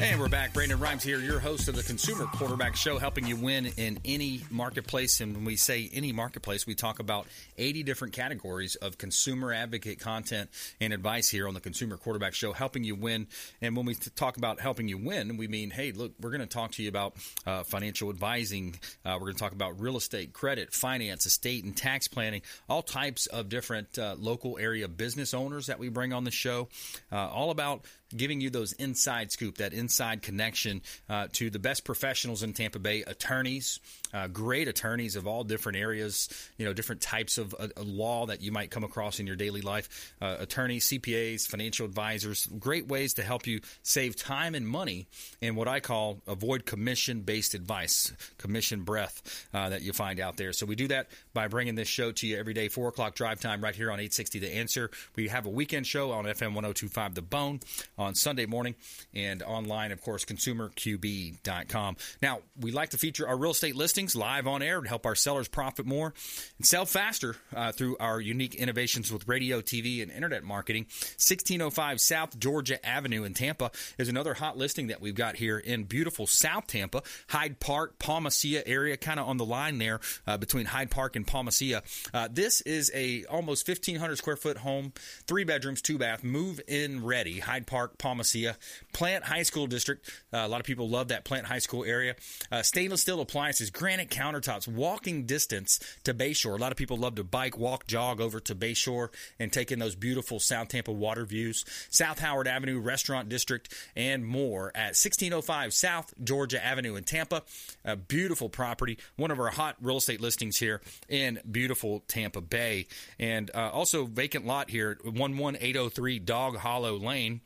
[0.00, 0.52] And we're back.
[0.52, 4.42] Brandon Rhymes here, your host of the Consumer Quarterback Show, helping you win in any
[4.48, 5.20] marketplace.
[5.20, 9.98] And when we say any marketplace, we talk about 80 different categories of consumer advocate
[9.98, 13.26] content and advice here on the Consumer Quarterback Show, helping you win.
[13.60, 16.46] And when we talk about helping you win, we mean, hey, look, we're going to
[16.46, 18.78] talk to you about uh, financial advising.
[19.04, 22.82] Uh, we're going to talk about real estate, credit, finance, estate, and tax planning, all
[22.82, 26.68] types of different uh, local area business owners that we bring on the show,
[27.10, 27.84] uh, all about
[28.16, 32.78] giving you those inside scoop, that inside connection uh, to the best professionals in Tampa
[32.78, 33.80] Bay, attorneys,
[34.14, 38.40] uh, great attorneys of all different areas, you know, different types of uh, law that
[38.40, 40.14] you might come across in your daily life.
[40.20, 45.06] Uh, attorneys, CPAs, financial advisors, great ways to help you save time and money
[45.40, 50.36] in what I call avoid commission based advice, commission breath uh, that you find out
[50.36, 50.52] there.
[50.52, 53.40] So we do that by bringing this show to you every day, 4 o'clock drive
[53.40, 54.90] time right here on 860 The Answer.
[55.14, 57.60] We have a weekend show on FM 1025 The Bone
[57.98, 58.74] on Sunday morning
[59.14, 61.96] and online, of course, consumerqb.com.
[62.22, 65.14] Now, we like to feature our real estate listings live on air to help our
[65.14, 66.14] sellers profit more
[66.58, 70.84] and sell faster uh, through our unique innovations with radio, TV, and internet marketing.
[70.84, 75.84] 1605 South Georgia Avenue in Tampa is another hot listing that we've got here in
[75.84, 80.36] beautiful South Tampa, Hyde Park, Palma Ceia area, kind of on the line there uh,
[80.36, 81.82] between Hyde Park and Palma Ceia.
[82.12, 84.92] Uh, this is a almost 1,500 square foot home,
[85.26, 88.56] three bedrooms, two bath, move in ready, Hyde Park, Palma Ceia,
[88.92, 90.08] Plant High School District.
[90.32, 92.16] Uh, a lot of people love that Plant High School area.
[92.52, 96.58] Uh, stainless steel appliances, granite countertops, walking distance to Bayshore.
[96.58, 99.78] A lot of people love to bike, walk, jog over to Bayshore and take in
[99.78, 101.64] those beautiful South Tampa water views.
[101.90, 107.42] South Howard Avenue Restaurant District and more at 1605 South Georgia Avenue in Tampa.
[107.84, 112.86] A beautiful property, one of our hot real estate listings here in beautiful Tampa Bay.
[113.18, 117.40] And uh, also vacant lot here, 11803 Dog Hollow Lane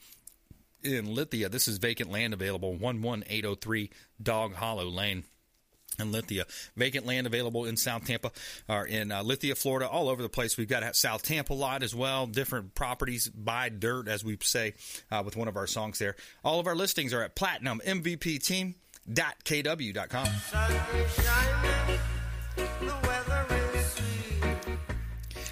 [0.85, 1.49] in Lithia.
[1.49, 3.91] This is vacant land available, 11803
[4.23, 5.25] Dog Hollow Lane
[5.99, 6.47] in Lithia.
[6.77, 8.33] Vacant land available in South Tampa
[8.69, 10.57] or in uh, Lithia, Florida, all over the place.
[10.57, 14.75] We've got a South Tampa lot as well, different properties, buy dirt, as we say
[15.11, 16.17] uh, with one of our songs there.
[16.45, 17.81] All of our listings are at Platinum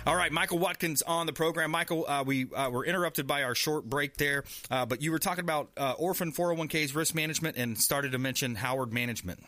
[0.07, 1.71] All right, Michael Watkins on the program.
[1.71, 5.19] Michael, uh, we uh, were interrupted by our short break there, uh, but you were
[5.19, 9.45] talking about uh, orphan 401ks risk management and started to mention Howard Management.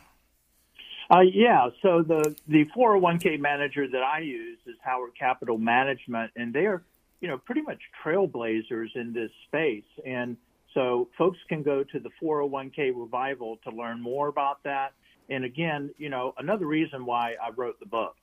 [1.11, 6.53] Uh, yeah, so the the 401k manager that I use is Howard Capital Management, and
[6.53, 6.83] they are,
[7.21, 9.85] you know, pretty much trailblazers in this space.
[10.07, 10.37] And
[10.75, 14.93] so folks can go to the 401k revival to learn more about that.
[15.29, 18.17] And again, you know, another reason why I wrote the book.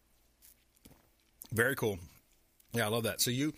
[1.52, 1.98] Very cool.
[2.74, 3.20] Yeah, I love that.
[3.20, 3.54] So you,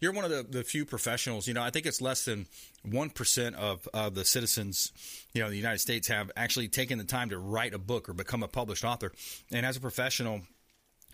[0.00, 1.46] you're one of the, the few professionals.
[1.46, 2.46] You know, I think it's less than
[2.82, 4.92] one percent of of the citizens,
[5.34, 8.14] you know, the United States have actually taken the time to write a book or
[8.14, 9.12] become a published author.
[9.52, 10.42] And as a professional,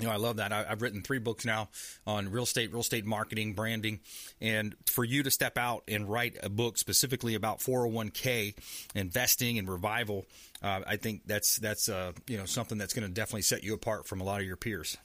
[0.01, 0.53] you know, I love that.
[0.53, 1.69] I, have written three books now
[2.07, 4.01] on real estate, real estate marketing, branding,
[4.41, 8.55] and for you to step out and write a book specifically about 401k
[8.95, 10.25] investing and revival,
[10.63, 13.75] uh, I think that's that's uh, you know something that's going to definitely set you
[13.75, 14.97] apart from a lot of your peers.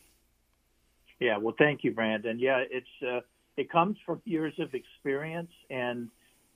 [1.19, 2.39] Yeah, well, thank you, Brandon.
[2.39, 3.21] Yeah, it's uh,
[3.58, 6.10] it comes from years of experience and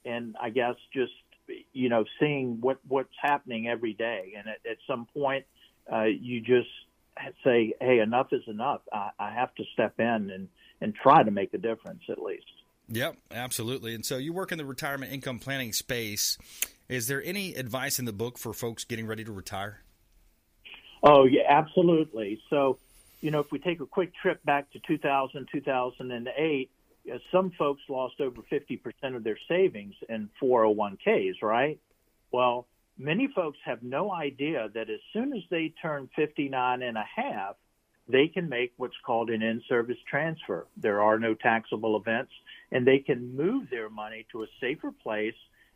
[0.06, 1.13] and I guess just
[1.74, 5.45] you know seeing what what's happening every day, and at, at some point
[5.91, 6.69] uh, you just
[7.43, 8.82] say, "Hey, enough is enough.
[8.91, 10.48] I, I have to step in and
[10.82, 12.45] and try to make a difference at least."
[12.91, 13.93] Yep, absolutely.
[13.93, 16.39] And so you work in the retirement income planning space
[16.89, 19.82] Is there any advice in the book for folks getting ready to retire?
[21.04, 22.41] Oh, yeah, absolutely.
[22.50, 22.80] So,
[23.22, 26.72] you know, if we take a quick trip back to 2000, 2008,
[27.12, 31.80] uh, some folks lost over 50% of their savings in 401ks, right?
[32.32, 37.06] Well, many folks have no idea that as soon as they turn 59 and a
[37.16, 37.56] half,
[38.08, 40.66] they can make what's called an in-service transfer.
[40.78, 42.32] There are no taxable events,
[42.72, 45.36] and they can move their money to a safer place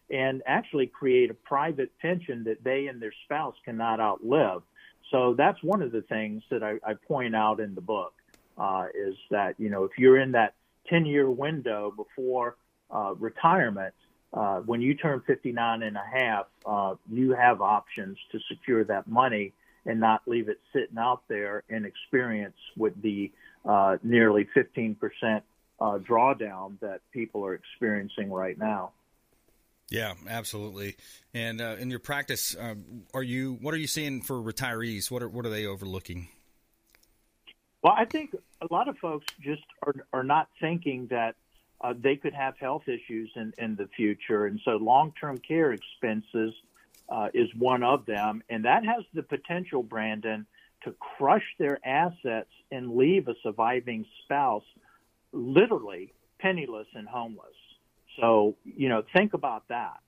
[0.10, 4.64] and actually create a private pension that they and their spouse cannot outlive.
[5.14, 8.14] So that's one of the things that I, I point out in the book
[8.58, 10.56] uh, is that you know if you're in that
[10.90, 12.58] 10 year window before
[12.90, 13.94] uh, retirement,
[14.34, 19.08] uh, when you turn 59 and a half, uh, you have options to secure that
[19.08, 19.54] money
[19.86, 23.32] and not leave it sitting out there and experience with the
[23.66, 24.96] uh, nearly 15%
[25.80, 28.92] uh, drawdown that people are experiencing right now.
[29.90, 30.96] Yeah, absolutely.
[31.34, 35.12] And uh, in your practice, um, are you what are you seeing for retirees?
[35.12, 36.30] What are what are they overlooking?
[37.84, 41.36] Well, I think a lot of folks just are are not thinking that
[41.82, 45.74] uh, they could have health issues in in the future, and so long term care
[45.74, 46.54] expenses
[47.10, 50.46] uh, is one of them, and that has the potential, Brandon,
[50.86, 54.64] to crush their assets and leave a surviving spouse
[55.34, 57.56] literally penniless and homeless.
[58.20, 60.00] So, you know, think about that.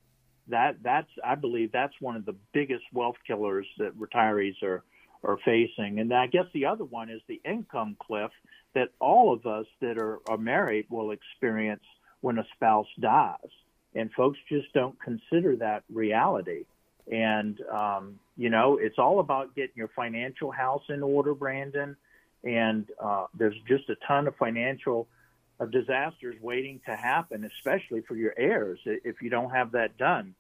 [0.47, 4.83] That that's I believe that's one of the biggest wealth killers that retirees are
[5.23, 5.99] are facing.
[5.99, 8.31] And I guess the other one is the income cliff
[8.75, 11.83] that all of us that are, are married will experience
[12.21, 13.37] when a spouse dies.
[13.95, 16.65] And folks just don't consider that reality.
[17.11, 21.95] And, um, you know, it's all about getting your financial house in order, Brandon.
[22.43, 25.07] And uh, there's just a ton of financial
[25.59, 30.35] uh, disasters waiting to happen, especially for your heirs if you don't have that done.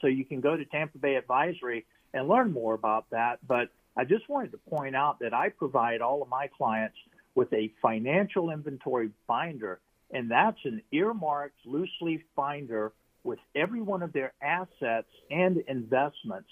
[0.00, 3.38] So you can go to Tampa Bay Advisory and learn more about that.
[3.46, 6.96] But I just wanted to point out that I provide all of my clients
[7.34, 12.92] with a financial inventory binder, and that's an earmarked loose leaf binder
[13.24, 16.48] with every one of their assets and investments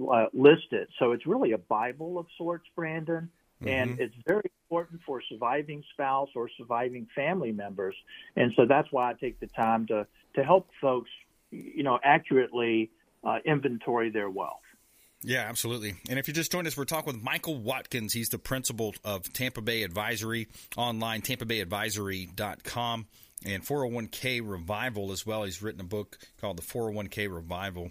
[0.00, 0.88] uh, listed.
[0.98, 3.30] So it's really a Bible of sorts, Brandon.
[3.62, 3.68] Mm-hmm.
[3.68, 7.94] And it's very important for surviving spouse or surviving family members.
[8.36, 11.10] And so that's why I take the time to, to help folks,
[11.50, 12.90] you know, accurately
[13.22, 14.60] uh, inventory their wealth.
[15.22, 15.94] Yeah, absolutely.
[16.10, 18.12] And if you just joined us, we're talking with Michael Watkins.
[18.12, 23.06] He's the principal of Tampa Bay Advisory online, tampabayadvisory.com
[23.46, 25.44] and 401k revival as well.
[25.44, 27.90] He's written a book called The 401k Revival.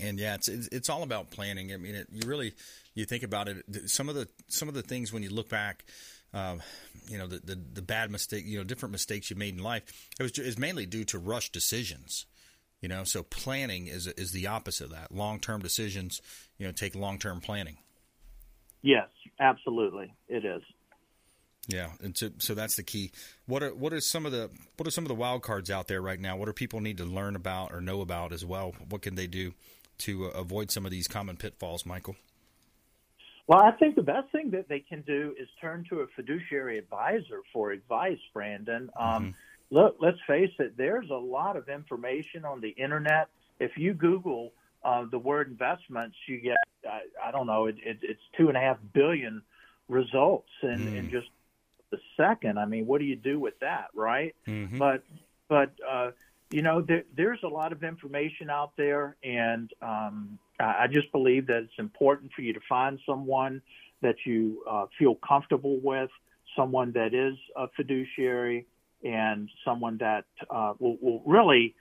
[0.00, 1.72] And yeah, it's it's all about planning.
[1.72, 2.54] I mean, it, you really
[2.94, 3.90] you think about it.
[3.90, 5.84] Some of the some of the things when you look back,
[6.32, 6.56] uh,
[7.08, 10.08] you know, the, the, the bad mistake, you know, different mistakes you made in life.
[10.18, 12.26] It was is mainly due to rush decisions.
[12.80, 15.10] You know, so planning is is the opposite of that.
[15.12, 16.20] Long term decisions,
[16.58, 17.78] you know, take long term planning.
[18.82, 19.08] Yes,
[19.40, 20.62] absolutely, it is.
[21.66, 23.12] Yeah, and so, so that's the key.
[23.46, 25.88] What are what are some of the what are some of the wild cards out
[25.88, 26.36] there right now?
[26.36, 28.74] What do people need to learn about or know about as well?
[28.90, 29.54] What can they do
[29.98, 32.16] to uh, avoid some of these common pitfalls, Michael?
[33.46, 36.78] Well, I think the best thing that they can do is turn to a fiduciary
[36.78, 38.88] advisor for advice, Brandon.
[38.98, 39.30] Um, mm-hmm.
[39.70, 43.28] Look, let's face it, there's a lot of information on the internet.
[43.58, 44.52] If you Google
[44.82, 46.56] uh, the word investments, you get,
[46.88, 49.42] I, I don't know, it, it, it's two and a half billion
[49.88, 50.96] results in, mm.
[50.96, 51.28] in just
[51.92, 52.58] a second.
[52.58, 54.34] I mean, what do you do with that, right?
[54.46, 54.78] Mm-hmm.
[54.78, 55.02] But,
[55.48, 56.10] but, uh,
[56.50, 61.46] you know, there, there's a lot of information out there, and um, I just believe
[61.48, 63.60] that it's important for you to find someone
[64.02, 66.10] that you uh, feel comfortable with,
[66.56, 68.66] someone that is a fiduciary,
[69.02, 71.74] and someone that uh, will, will really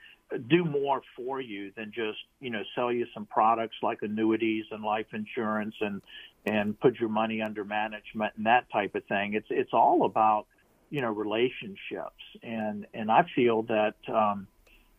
[0.49, 4.83] do more for you than just you know sell you some products like annuities and
[4.83, 6.01] life insurance and
[6.45, 9.33] and put your money under management and that type of thing.
[9.33, 10.47] It's it's all about
[10.89, 14.47] you know relationships and and I feel that um,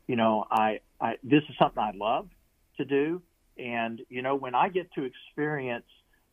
[0.06, 2.28] you know I I this is something I love
[2.76, 3.22] to do
[3.58, 5.86] and you know when I get to experience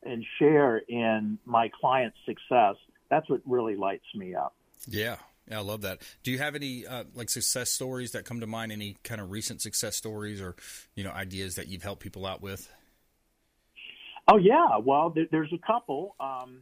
[0.03, 2.75] and share in my client's success,
[3.09, 4.55] that's what really lights me up.
[4.87, 6.01] Yeah, yeah, I love that.
[6.23, 8.71] Do you have any uh, like success stories that come to mind?
[8.71, 10.55] Any kind of recent success stories or
[10.95, 12.69] you know ideas that you've helped people out with?
[14.27, 16.61] Oh yeah, well there, there's a couple, um,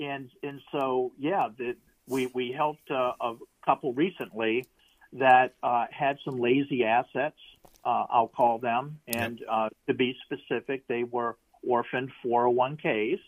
[0.00, 3.34] and and so yeah, the, we we helped uh, a
[3.64, 4.66] couple recently
[5.14, 7.38] that uh, had some lazy assets.
[7.84, 9.48] Uh, I'll call them, and yep.
[9.50, 11.36] Uh, to be specific, they were
[11.66, 13.20] orphaned 401ks,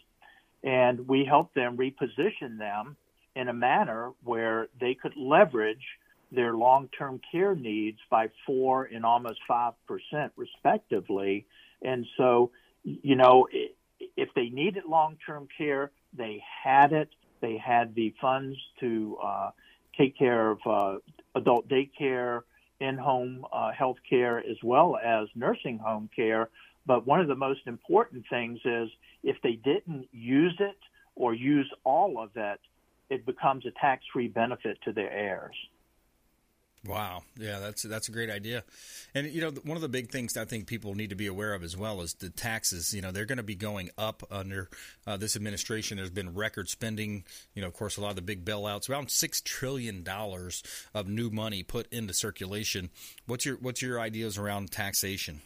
[0.62, 2.96] and we helped them reposition them
[3.34, 5.84] in a manner where they could leverage
[6.32, 11.46] their long-term care needs by four and almost five percent, respectively.
[11.82, 12.50] And so,
[12.84, 13.48] you know,
[14.16, 17.08] if they needed long-term care, they had it.
[17.40, 19.50] They had the funds to uh,
[19.96, 20.98] take care of uh,
[21.34, 22.42] adult daycare,
[22.80, 26.48] in-home uh, health care, as well as nursing home care.
[26.86, 28.88] But one of the most important things is
[29.22, 30.78] if they didn't use it
[31.14, 32.60] or use all of it,
[33.10, 35.56] it becomes a tax-free benefit to their heirs.
[36.86, 38.64] Wow, yeah, that's that's a great idea,
[39.14, 41.52] and you know one of the big things I think people need to be aware
[41.52, 42.94] of as well is the taxes.
[42.94, 44.70] You know they're going to be going up under
[45.06, 45.98] uh, this administration.
[45.98, 47.24] There's been record spending.
[47.54, 50.62] You know, of course, a lot of the big bailouts, around six trillion dollars
[50.94, 52.88] of new money put into circulation.
[53.26, 55.42] What's your what's your ideas around taxation?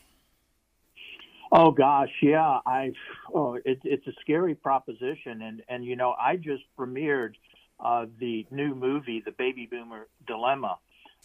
[1.50, 2.92] Oh gosh, yeah, I.
[3.34, 7.32] Oh, it, it's a scary proposition, and and you know I just premiered
[7.80, 10.78] uh, the new movie, The Baby Boomer Dilemma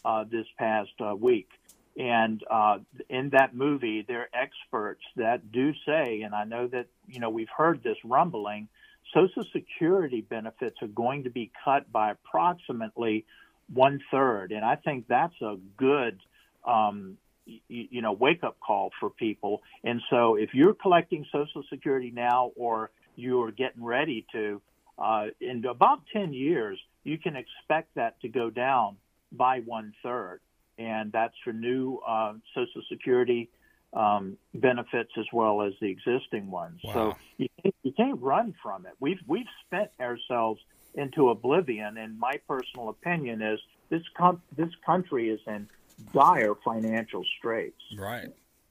[0.05, 1.49] uh, this past uh, week.
[1.97, 2.79] And uh,
[3.09, 7.29] in that movie, there are experts that do say, and I know that you know
[7.29, 8.69] we've heard this rumbling,
[9.13, 13.25] Social Security benefits are going to be cut by approximately
[13.73, 16.19] one third, and I think that's a good,
[16.65, 19.61] um, you, you know, wake up call for people.
[19.83, 24.61] And so, if you're collecting Social Security now, or you're getting ready to,
[24.97, 28.95] uh, in about ten years, you can expect that to go down
[29.31, 30.39] by one third,
[30.77, 33.49] and that's for new uh, Social Security
[33.93, 36.79] um, benefits as well as the existing ones.
[36.83, 36.93] Wow.
[36.93, 38.93] So you, can't, you can't run from it.
[38.99, 40.61] We've we've spent ourselves
[40.95, 43.59] into oblivion, and my personal opinion is
[43.89, 45.67] this com- this country is in
[46.13, 47.81] dire financial straits.
[47.97, 48.29] Right.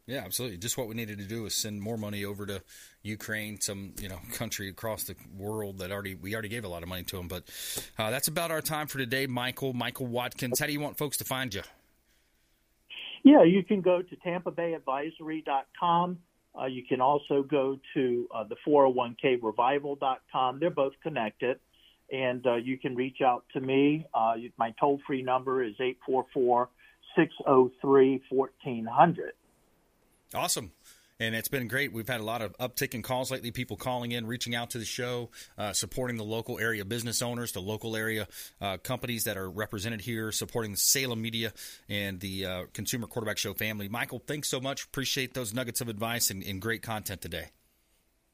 [0.09, 0.57] Yeah, absolutely.
[0.57, 2.63] Just what we needed to do is send more money over to
[3.03, 6.83] Ukraine, some you know country across the world that already we already gave a lot
[6.83, 7.29] of money to them.
[7.29, 7.43] But
[7.99, 9.75] uh, that's about our time for today, Michael.
[9.75, 10.61] Michael Watkins.
[10.61, 11.61] How do you want folks to find you?
[13.23, 16.19] Yeah, you can go to TampaBayAdvisory.com.
[16.59, 20.59] Uh, you can also go to uh, the 401krevival.com.
[20.59, 21.61] They're both connected.
[22.11, 24.07] And uh, you can reach out to me.
[24.15, 26.71] Uh, my toll free number is 844
[27.15, 29.33] 603 1400.
[30.35, 30.73] Awesome.
[31.21, 31.93] And it's been great.
[31.93, 34.79] We've had a lot of uptick in calls lately, people calling in, reaching out to
[34.79, 38.29] the show, uh, supporting the local area business owners, the local area
[38.61, 41.53] uh, companies that are represented here, supporting the Salem media
[41.89, 43.89] and the uh, Consumer Quarterback Show family.
[43.89, 44.85] Michael, thanks so much.
[44.85, 47.47] Appreciate those nuggets of advice and, and great content today.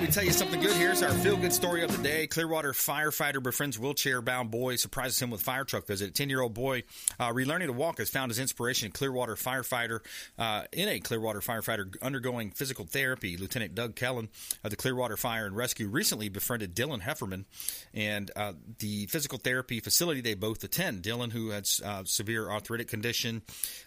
[0.06, 0.76] we tell you something good.
[0.76, 2.28] Here's our feel good story of the day.
[2.28, 6.14] Clearwater firefighter befriends wheelchair bound boy, surprises him with fire truck visit.
[6.14, 6.84] 10 year old boy
[7.20, 8.92] uh, relearning to walk has found his inspiration.
[8.92, 10.02] Clearwater firefighter,
[10.38, 13.36] uh, in a Clearwater firefighter undergoing physical therapy.
[13.36, 14.30] Lieutenant Doug Kellen
[14.64, 17.46] of the Clearwater Fire and Rescue recently befriended Dylan Hefferman
[17.92, 21.02] and uh, the physical therapy facility they both attend.
[21.02, 23.42] Dylan, who had uh, severe arthritic condition,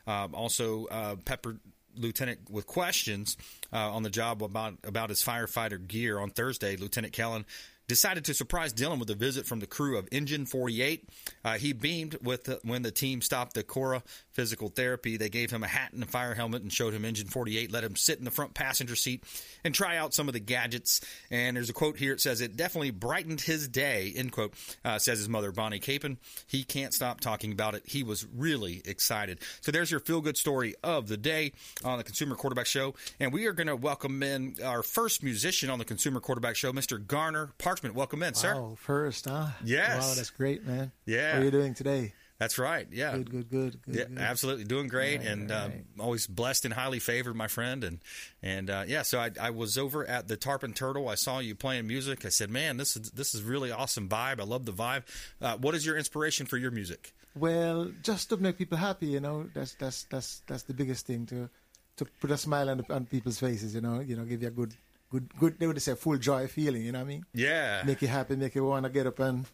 [0.09, 1.61] uh, also uh, peppered
[1.99, 3.37] lieutenant with questions
[3.73, 6.77] uh, on the job about about his firefighter gear on Thursday.
[6.77, 7.45] Lieutenant Kellen
[7.89, 11.09] decided to surprise Dylan with a visit from the crew of Engine 48.
[11.45, 15.17] Uh, he beamed with the, when the team stopped the Cora physical therapy.
[15.17, 17.73] They gave him a hat and a fire helmet and showed him Engine 48.
[17.73, 19.25] Let him sit in the front passenger seat
[19.65, 21.01] and try out some of the gadgets.
[21.31, 22.13] And there's a quote here.
[22.13, 24.55] It says, "It definitely brightened his day." End quote.
[24.85, 26.19] Uh, says his mother, Bonnie Capon.
[26.47, 27.83] He can't stop talking about it.
[27.87, 29.41] He was really excited.
[29.63, 31.53] So there's your feel good story of the day
[31.85, 35.71] on the Consumer Quarterback Show, and we are going to welcome in our first musician
[35.71, 37.05] on the Consumer Quarterback Show, Mr.
[37.05, 37.95] Garner Parchment.
[37.95, 38.55] Welcome in, sir.
[38.57, 39.51] Oh, first, huh?
[39.65, 40.03] Yes.
[40.03, 40.91] Wow, that's great, man.
[41.07, 41.35] Yeah.
[41.35, 42.13] How are you doing today?
[42.39, 42.89] That's right.
[42.91, 43.13] Yeah.
[43.17, 43.83] Good, good, good.
[43.83, 44.19] good yeah, good.
[44.19, 44.65] absolutely.
[44.65, 45.65] Doing great, Right, and right.
[45.65, 47.85] um, always blessed and highly favored, my friend.
[47.85, 48.01] And
[48.43, 51.09] and uh, yeah, so I, I was over at the Tarpon Turtle.
[51.09, 52.25] I saw you playing music.
[52.27, 54.41] I said, "Man, this is this is really awesome vibe.
[54.41, 55.05] I love the vibe."
[55.41, 57.13] Uh, what is your inspiration for your music?
[57.37, 61.27] Well, just to make people happy, you know, that's that's that's that's the biggest thing
[61.27, 61.49] to
[61.97, 64.49] to put a smile on, the, on people's faces, you know, you know, give you
[64.49, 64.75] a good
[65.11, 67.25] good good they would say full joy feeling, you know what I mean?
[67.35, 67.83] Yeah.
[67.85, 69.47] Make you happy, make you want to get up and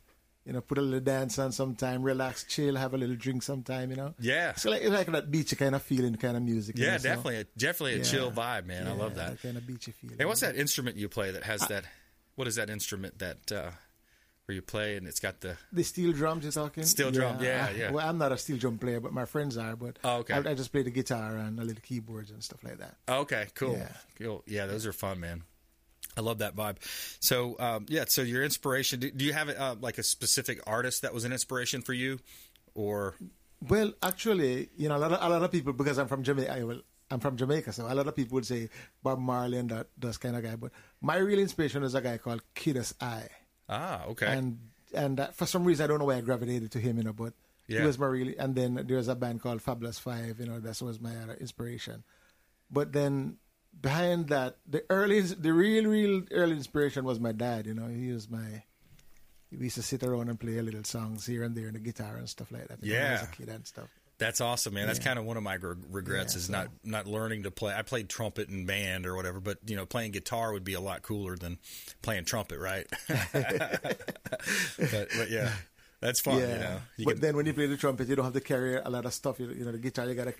[0.47, 3.89] you know, put a little dance on sometime, relax, chill, have a little drink sometime,
[3.89, 4.15] you know.
[4.21, 4.53] Yeah.
[4.57, 6.77] So like it's like that beachy kind of feeling, kind of music.
[6.77, 8.03] Yeah, know, so- definitely, a, definitely a Yeah.
[8.03, 8.87] chill vibe, man.
[8.87, 9.41] I love Yeah, that.
[9.43, 10.19] kind of beachy feeling.
[10.19, 11.85] Hey, what's that instrument you play that has that?
[12.35, 13.71] What is that instrument that uh,
[14.47, 16.85] where you play and it's got the The steel drums you're talking?
[16.85, 17.91] Steel drum, yeah, I- yeah.
[17.91, 19.75] Well, I'm not a steel drum player, but my friends are.
[19.77, 20.35] But Oh, okay.
[20.35, 22.97] I, I just play the guitar and a little keyboards and stuff like that.
[23.09, 23.77] Okay, cool.
[23.77, 23.89] Yeah.
[24.19, 24.43] Cool.
[24.47, 25.43] Yeah, those are fun, man.
[26.17, 26.77] I love that vibe.
[27.21, 28.05] So, um, yeah.
[28.07, 29.01] So, your inspiration.
[29.01, 32.21] Do, do you have uh, like a specific artist that was an inspiration for you,
[32.75, 33.15] or
[33.67, 36.53] Well, actually, you know, a lot of, a lot of people because I'm from Jamaica.
[36.53, 36.81] I, well,
[37.11, 38.69] I'm from Jamaica, so a lot of people would say
[39.03, 40.55] Bob Marley and that those kind of guy.
[40.57, 40.71] But
[41.01, 43.23] my real inspiration is a guy called Kiddus I.
[43.69, 44.59] ah, okay, And
[44.95, 47.13] and uh, for some reason I don't know why I gravitated to him, you know,
[47.13, 47.33] but
[47.67, 47.81] Yeah.
[47.81, 48.39] he was my really.
[48.39, 52.05] And then there's a band called Fabulous Five, you know, that was my other inspiration.
[52.71, 53.39] But then
[53.81, 57.67] behind that, the early, the real, real early inspiration was my dad.
[57.67, 58.63] You know, he was my.
[59.51, 62.17] We used to sit around and play little songs here and there on the guitar
[62.17, 62.83] and stuff like that.
[62.83, 63.23] you know, when Yeah.
[63.23, 63.89] a kid and stuff.
[64.19, 64.87] That's awesome, man.
[64.87, 65.05] That's Yeah.
[65.07, 67.75] kind of one of my gr- regrets Yeah, is so- not not learning to play.
[67.75, 70.81] I played trumpet in band or whatever, but you know, playing guitar would be a
[70.81, 71.59] lot cooler than
[72.03, 72.87] playing trumpet, right?
[73.09, 75.53] but, but yeah,
[76.01, 76.39] that's fun.
[76.39, 78.41] You know, you but can- then when you play the trumpet, you don't have to
[78.41, 79.41] carry a lot of stuff.
[79.41, 80.35] You, you know, the guitar, you gotta,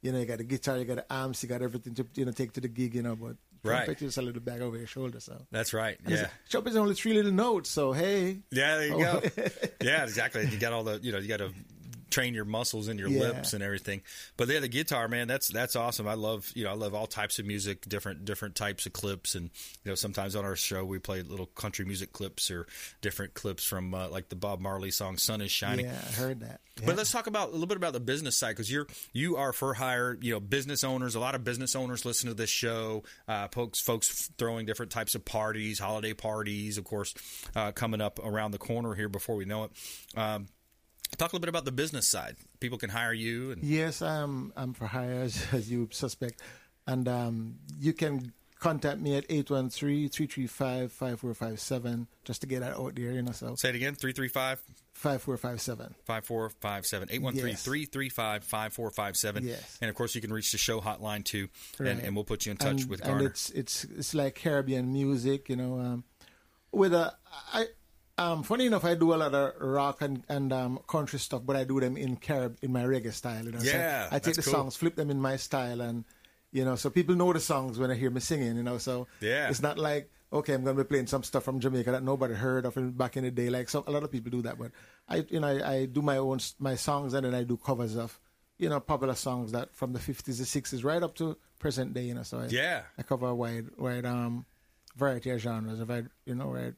[0.00, 2.24] you know, you got the guitar, you got the amps, you got everything to, you
[2.24, 2.94] know, take to the gig.
[2.94, 3.84] You know, but Right.
[3.84, 5.20] trumpet is a little bag over your shoulder.
[5.20, 5.96] So that's right.
[6.04, 6.28] And Yeah.
[6.50, 7.70] trumpet is only three little notes.
[7.70, 9.20] So hey, Yeah, there you Oh.
[9.20, 9.30] go.
[9.82, 10.48] yeah, exactly.
[10.48, 11.52] You got all the, you know, you got to
[12.12, 13.20] train your muscles and your Yeah.
[13.20, 14.02] lips and everything.
[14.36, 16.06] But yeah, the guitar, man, that's that's awesome.
[16.06, 19.34] I love, you know, I love all types of music, different different types of clips,
[19.34, 19.50] and
[19.84, 22.66] you know, sometimes on our show we play little country music clips or
[23.00, 26.40] different clips from uh, like the Bob Marley song "Sun Is Shining." yeah, I heard
[26.40, 26.60] that.
[26.86, 29.52] But let's talk about a little bit about the business side because you're you are
[29.52, 31.14] for hire, you know, business owners.
[31.14, 33.02] A lot of business owners listen to this show.
[33.28, 37.14] Uh, folks, folks throwing different types of parties, holiday parties, of course,
[37.54, 39.70] uh, coming up around the corner here before we know it.
[40.16, 40.48] Um,
[41.16, 42.36] talk a little bit about the business side.
[42.60, 46.40] People can hire you, and Yes, I'm I'm for hire as, as you suspect,
[46.86, 53.22] and um, you can contact me at 813-335-5457 just to get that out there, you
[53.22, 53.32] know.
[53.32, 55.94] So Say it again 335 5457.
[56.04, 59.44] 5457 813 335 5457.
[59.46, 59.78] Yes.
[59.80, 61.48] And of course, you can reach the show hotline too,
[61.78, 61.98] and, Right.
[62.04, 63.26] and we'll put you in touch and, with and Garner.
[63.26, 65.80] it's it's it's like Caribbean music, you know.
[65.80, 66.04] Um,
[66.70, 67.12] with a
[67.52, 67.66] I
[68.18, 71.56] um funny enough, I do a lot of rock and and um, country stuff, but
[71.56, 73.44] I do them in Carib in my reggae style.
[73.44, 73.60] You know?
[73.60, 73.76] So
[74.10, 74.52] I take the cool.
[74.52, 76.04] songs, flip them in my style, and
[76.52, 78.56] you know, so people know the songs when they hear me singing.
[78.56, 79.48] You know, so Yeah.
[79.48, 82.32] it's not like okay, I'm going to be playing some stuff from Jamaica that nobody
[82.32, 83.50] heard of back in the day.
[83.50, 84.70] Like some a lot of people do that, but
[85.08, 87.96] I you know I, I do my own my songs and then I do covers
[87.96, 88.18] of
[88.58, 92.04] you know popular songs that from the 50s, the 60s, right up to present day.
[92.04, 92.82] You know, so I, Yeah.
[92.98, 94.44] I cover a wide wide um
[94.96, 96.74] variety of genres, a wide, you know, wide,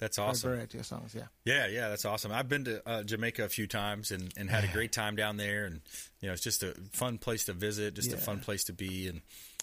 [0.00, 0.50] That's awesome.
[0.50, 1.14] variety of songs.
[1.14, 1.24] Yeah.
[1.44, 2.32] Yeah, yeah, that's awesome.
[2.32, 5.36] I've been to uh, Jamaica a few times and, and had a great time down
[5.36, 5.80] there, and
[6.20, 9.06] you know it's just a fun place to visit, just a fun place to be,
[9.08, 9.20] and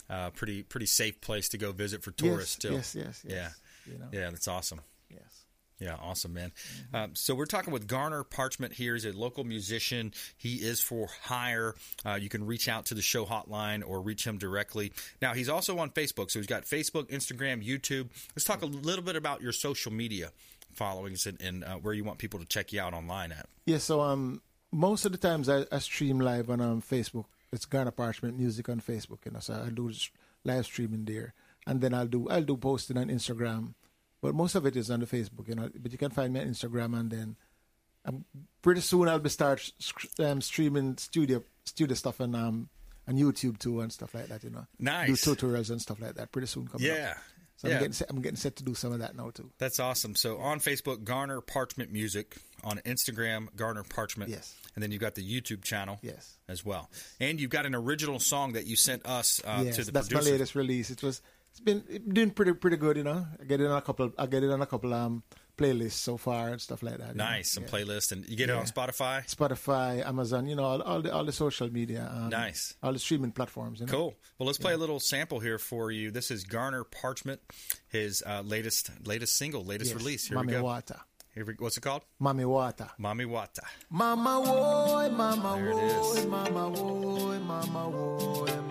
[0.10, 2.54] uh, pretty pretty safe place to go visit for Yes, tourists.
[2.54, 3.34] still, yes, yes, yes.
[3.86, 4.06] yeah, You know.
[4.14, 4.80] yeah, that's awesome.
[5.10, 5.37] Yes.
[5.80, 6.52] Yeah, awesome, man.
[6.94, 8.96] Um, so we're talking with Garner Parchment here.
[8.96, 10.12] He's a local musician.
[10.36, 11.76] He is for hire.
[12.04, 14.92] Uh, you can reach out to the show hotline or reach him directly.
[15.22, 16.32] Now, he's also on Facebook.
[16.32, 18.10] So he's got Facebook, Instagram, YouTube.
[18.36, 20.32] Let's talk a little bit about your social media
[20.74, 23.48] followings and, and uh, where you want people to check you out online at.
[23.66, 27.26] Yeah, so um, most of the times I, I stream live on um, Facebook.
[27.52, 29.40] It's Garner Parchment Music on Facebook, you know.
[29.40, 29.92] So I do
[30.44, 31.34] live streaming there,
[31.66, 33.74] and then I'll do I'll do posting on Instagram,
[34.22, 35.70] but most of it is on the Facebook, you know.
[35.78, 37.36] But you can find me on Instagram, and then
[38.06, 38.26] um,
[38.62, 39.72] pretty soon I'll be start
[40.20, 42.70] um, streaming studio studio stuff on um
[43.08, 44.66] on YouTube too and stuff like that, you know.
[44.80, 45.24] Nice.
[45.24, 46.32] Do tutorials and stuff like that.
[46.32, 47.12] Pretty soon coming Yeah.
[47.12, 47.18] up.
[47.56, 47.74] So Yeah.
[47.76, 49.50] I'm getting set, I'm getting set to do some of that now too.
[49.58, 50.14] That's awesome.
[50.16, 52.38] So on Facebook, Garner Parchment Music.
[52.64, 54.30] On Instagram, Garner Parchment.
[54.30, 54.54] Yes.
[54.76, 56.00] And then you've got the YouTube channel.
[56.02, 56.38] Yes.
[56.50, 56.90] As well.
[57.20, 60.08] And you've got an original song that you sent us uh, yes, to the that's
[60.10, 60.30] producer.
[60.30, 60.90] my latest release.
[60.92, 61.22] It was
[61.58, 63.26] it's been it doing pretty pretty good, you know.
[63.42, 65.24] I get it on a couple I get it on a couple um
[65.58, 67.10] playlists so far and stuff like that.
[67.10, 67.24] you know.
[67.24, 67.52] Nice.
[67.52, 67.70] Some Yeah.
[67.70, 68.12] playlist.
[68.12, 69.26] And you get it on Spotify?
[69.28, 72.76] Spotify, Amazon, you know, all, all the all the social media, um, Nice.
[72.84, 73.80] all the streaming platforms.
[73.80, 73.92] You know?
[73.92, 74.16] Cool.
[74.38, 76.12] Well, let's play a little sample here for you.
[76.12, 77.40] This is Garner Parchment,
[77.88, 80.28] his uh, latest latest single, latest Yes, release.
[80.28, 80.64] Here Mami we go.
[80.64, 81.00] Wata.
[81.34, 82.04] Here we, what's it called?
[82.22, 82.90] Mami Wata.
[83.00, 83.64] Mami Wata.
[83.90, 88.67] Mama woy, mama There it woy, mama woy, mama woy,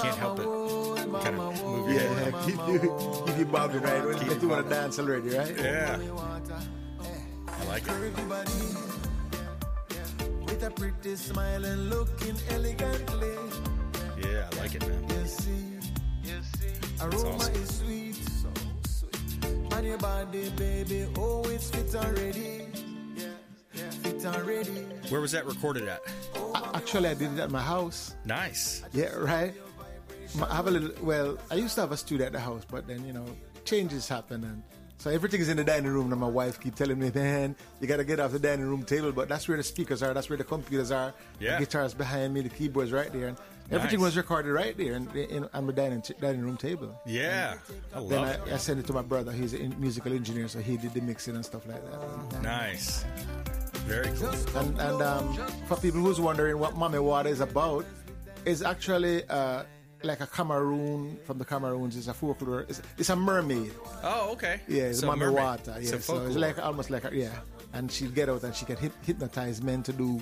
[0.00, 0.46] Can't help it.
[0.46, 1.64] woy, Kind mama of woy.
[1.64, 2.32] move your head.
[2.34, 4.04] Yeah, keep you, keep you bobbing right.
[4.04, 5.56] When Keep you want to dance already, right?
[5.56, 5.96] Yeah.
[5.96, 6.68] Mami.
[7.48, 7.90] I like it.
[7.90, 8.50] Everybody
[10.44, 13.28] with a pretty smile and looking elegantly.
[14.22, 15.08] Yeah, I like it, man.
[15.10, 15.78] You see,
[17.00, 17.54] aroma awesome.
[17.54, 18.48] is sweet, so
[18.86, 19.72] sweet.
[19.72, 22.66] And your body, baby, oh, it's fit already.
[24.24, 24.70] Fit already.
[25.10, 26.00] Where was that recorded at?
[26.34, 28.14] A- Actually, I did it at my house.
[28.24, 28.82] Nice.
[28.92, 29.54] Yeah, right.
[30.48, 30.90] I have a little.
[31.04, 33.26] Well, I used to have a studio at the house, but then you know,
[33.64, 34.62] changes happen, and
[34.98, 36.10] so everything is in the dining room.
[36.10, 38.82] And my wife keep telling me, "Man, you got to get off the dining room
[38.82, 40.12] table." But that's where the speakers are.
[40.14, 41.12] That's where the computers are.
[41.38, 41.54] Yeah.
[41.58, 42.40] The guitars behind me.
[42.40, 43.36] The keyboards right there, and
[43.70, 44.06] everything Nice.
[44.06, 47.00] was recorded right there in, in, on the dining t- dining room table.
[47.06, 47.54] Yeah.
[47.94, 49.32] I Then I, I sent it to my brother.
[49.32, 52.42] He's a musical engineer, so he did the mixing and stuff like that.
[52.42, 53.04] Nice.
[53.86, 54.30] Very cool.
[54.60, 55.34] And and um,
[55.66, 57.84] for people who's wondering what Mami Wata is about,
[58.44, 59.64] is actually uh,
[60.02, 61.96] like a Cameroon from the Cameroons.
[61.96, 62.66] It's a folklore.
[62.68, 63.72] It's, it's a mermaid.
[64.02, 64.60] Oh, okay.
[64.68, 65.42] Yeah, it's So Mame mermaid.
[65.42, 65.76] Water.
[65.80, 67.30] Yeah, So so, it's like almost like a, yeah.
[67.72, 70.20] And she'll get out and she can hypnotize men to do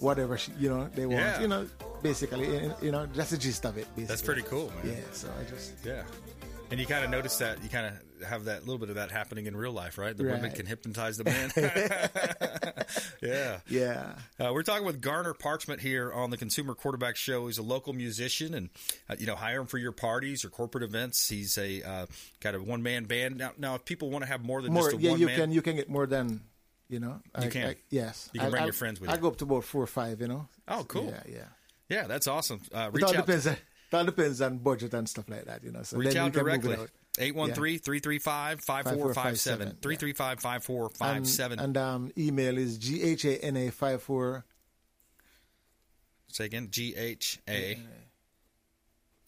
[0.00, 1.20] whatever she, you know they want.
[1.20, 1.40] Yeah.
[1.40, 1.68] You know,
[2.02, 3.86] basically, you- know, that's the gist of it.
[3.88, 4.04] Basically.
[4.04, 4.94] That's pretty cool, man.
[4.94, 5.00] Yeah.
[5.12, 6.02] So I just Yeah.
[6.70, 9.10] And you kind of notice that you kind of have that little bit of that
[9.12, 10.16] happening in real life, right?
[10.16, 11.52] The women can hypnotize the man.
[13.22, 13.58] yeah.
[13.68, 14.14] yeah.
[14.40, 17.46] Uh, we're talking with Garner Parchment here on the Consumer Quarterback Show.
[17.46, 18.70] He's a local musician, and
[19.08, 21.28] uh, you know, hire him for your parties or corporate events.
[21.28, 22.06] He's a uh,
[22.40, 23.36] got a one man band.
[23.36, 24.84] Now, now, if people want to have more than more.
[24.90, 26.40] just a Yeah, one you man, can you can get more than.
[26.94, 27.68] You know, You I- can.
[27.70, 29.16] I- yes, You can bring I- your friends with you.
[29.16, 30.20] I go up to about four or five.
[30.20, 30.48] You know.
[30.68, 31.06] Oh, cool.
[31.06, 31.44] Yeah, yeah.
[31.88, 32.60] yeah, that's awesome.
[32.72, 33.26] Uh, It reach all out.
[33.26, 33.46] depends.
[33.46, 33.58] It
[33.92, 35.62] all depends on budget and stuff like that.
[35.64, 35.82] You know.
[35.82, 36.84] So reach out we can move it directly.
[36.84, 36.90] out.
[37.18, 39.76] 813-335-5457.
[39.80, 41.52] 335-5457.
[41.52, 44.44] And, and um, email is ghana five four
[46.28, 46.68] Say again.
[46.70, 47.78] G H A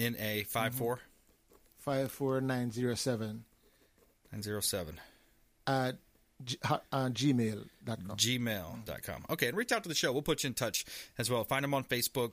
[0.01, 0.99] N A five four
[1.79, 3.45] five four nine zero seven
[4.33, 4.99] nine zero seven.
[5.69, 5.97] at
[6.45, 8.17] G- uh, gmail.com.
[8.17, 9.25] Gmail.com.
[9.31, 10.13] Okay, and reach out to the show.
[10.13, 10.85] We'll put you in touch
[11.19, 11.45] as well.
[11.45, 12.33] Find them on Facebook,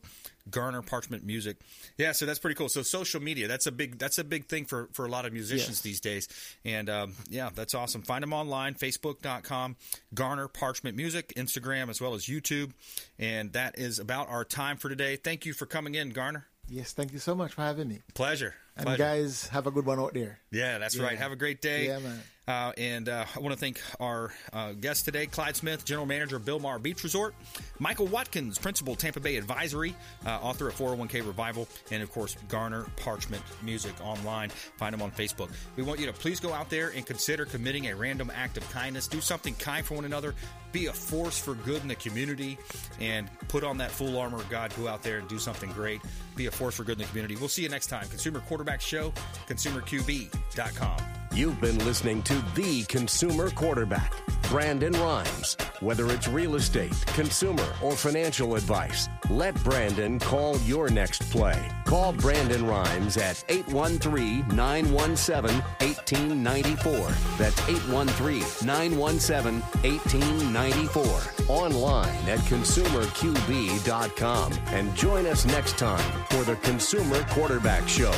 [0.49, 1.57] Garner Parchment Music.
[1.97, 2.67] Yeah, so that's pretty cool.
[2.69, 5.31] So social media, that's a big that's a big thing for, for a lot of
[5.33, 5.81] musicians Yes.
[5.81, 6.27] these days.
[6.65, 8.01] And um, yeah, that's awesome.
[8.01, 9.77] Find them online, Facebook.com,
[10.13, 12.71] Garner Parchment Music, Instagram, as well as YouTube.
[13.17, 15.15] And that is about our time for today.
[15.15, 16.45] Thank you for coming in, Garner.
[16.69, 17.99] Yes, thank you so much for having me.
[18.13, 18.55] Pleasure.
[18.75, 18.97] And Pleasure.
[19.03, 20.39] guys, have a good one out there.
[20.51, 21.03] Yeah, that's Yeah.
[21.03, 21.17] right.
[21.17, 21.87] Have a great day.
[21.87, 22.21] Yeah, man.
[22.47, 26.35] Uh, and uh, I want to thank our uh, guest today, Clyde Smith, General Manager
[26.35, 27.33] of Bilmar Beach Resort,
[27.79, 32.85] Michael Watkins, Principal Tampa Bay Advisory, uh, author of 401k Revival, and of course, Garner
[32.97, 34.49] Parchment Music online.
[34.49, 35.49] Find them on Facebook.
[35.77, 38.69] We want you to please go out there and consider committing a random act of
[38.71, 39.07] kindness.
[39.07, 40.35] Do something kind for one another.
[40.73, 42.57] Be a force for good in the community
[42.99, 44.73] and put on that full armor of God.
[44.75, 46.01] Go out there and do something great.
[46.35, 47.35] Be a force for good in the community.
[47.35, 48.07] We'll see you next time.
[48.09, 49.13] Consumer Quarterback Show,
[49.47, 50.97] consumerqb.com.
[51.35, 54.11] You've been listening to The Consumer Quarterback,
[54.49, 55.55] Brandon Rhymes.
[55.81, 61.59] Whether it's real estate, consumer, or financial advice, let Brandon call your next play.
[61.85, 67.09] Call Brandon Rhymes at 813 917 1894.
[67.37, 71.21] That's 813 917 1894.
[71.49, 74.53] Online at consumerqb.com.
[74.67, 78.11] And join us next time for the Consumer Quarterback Show.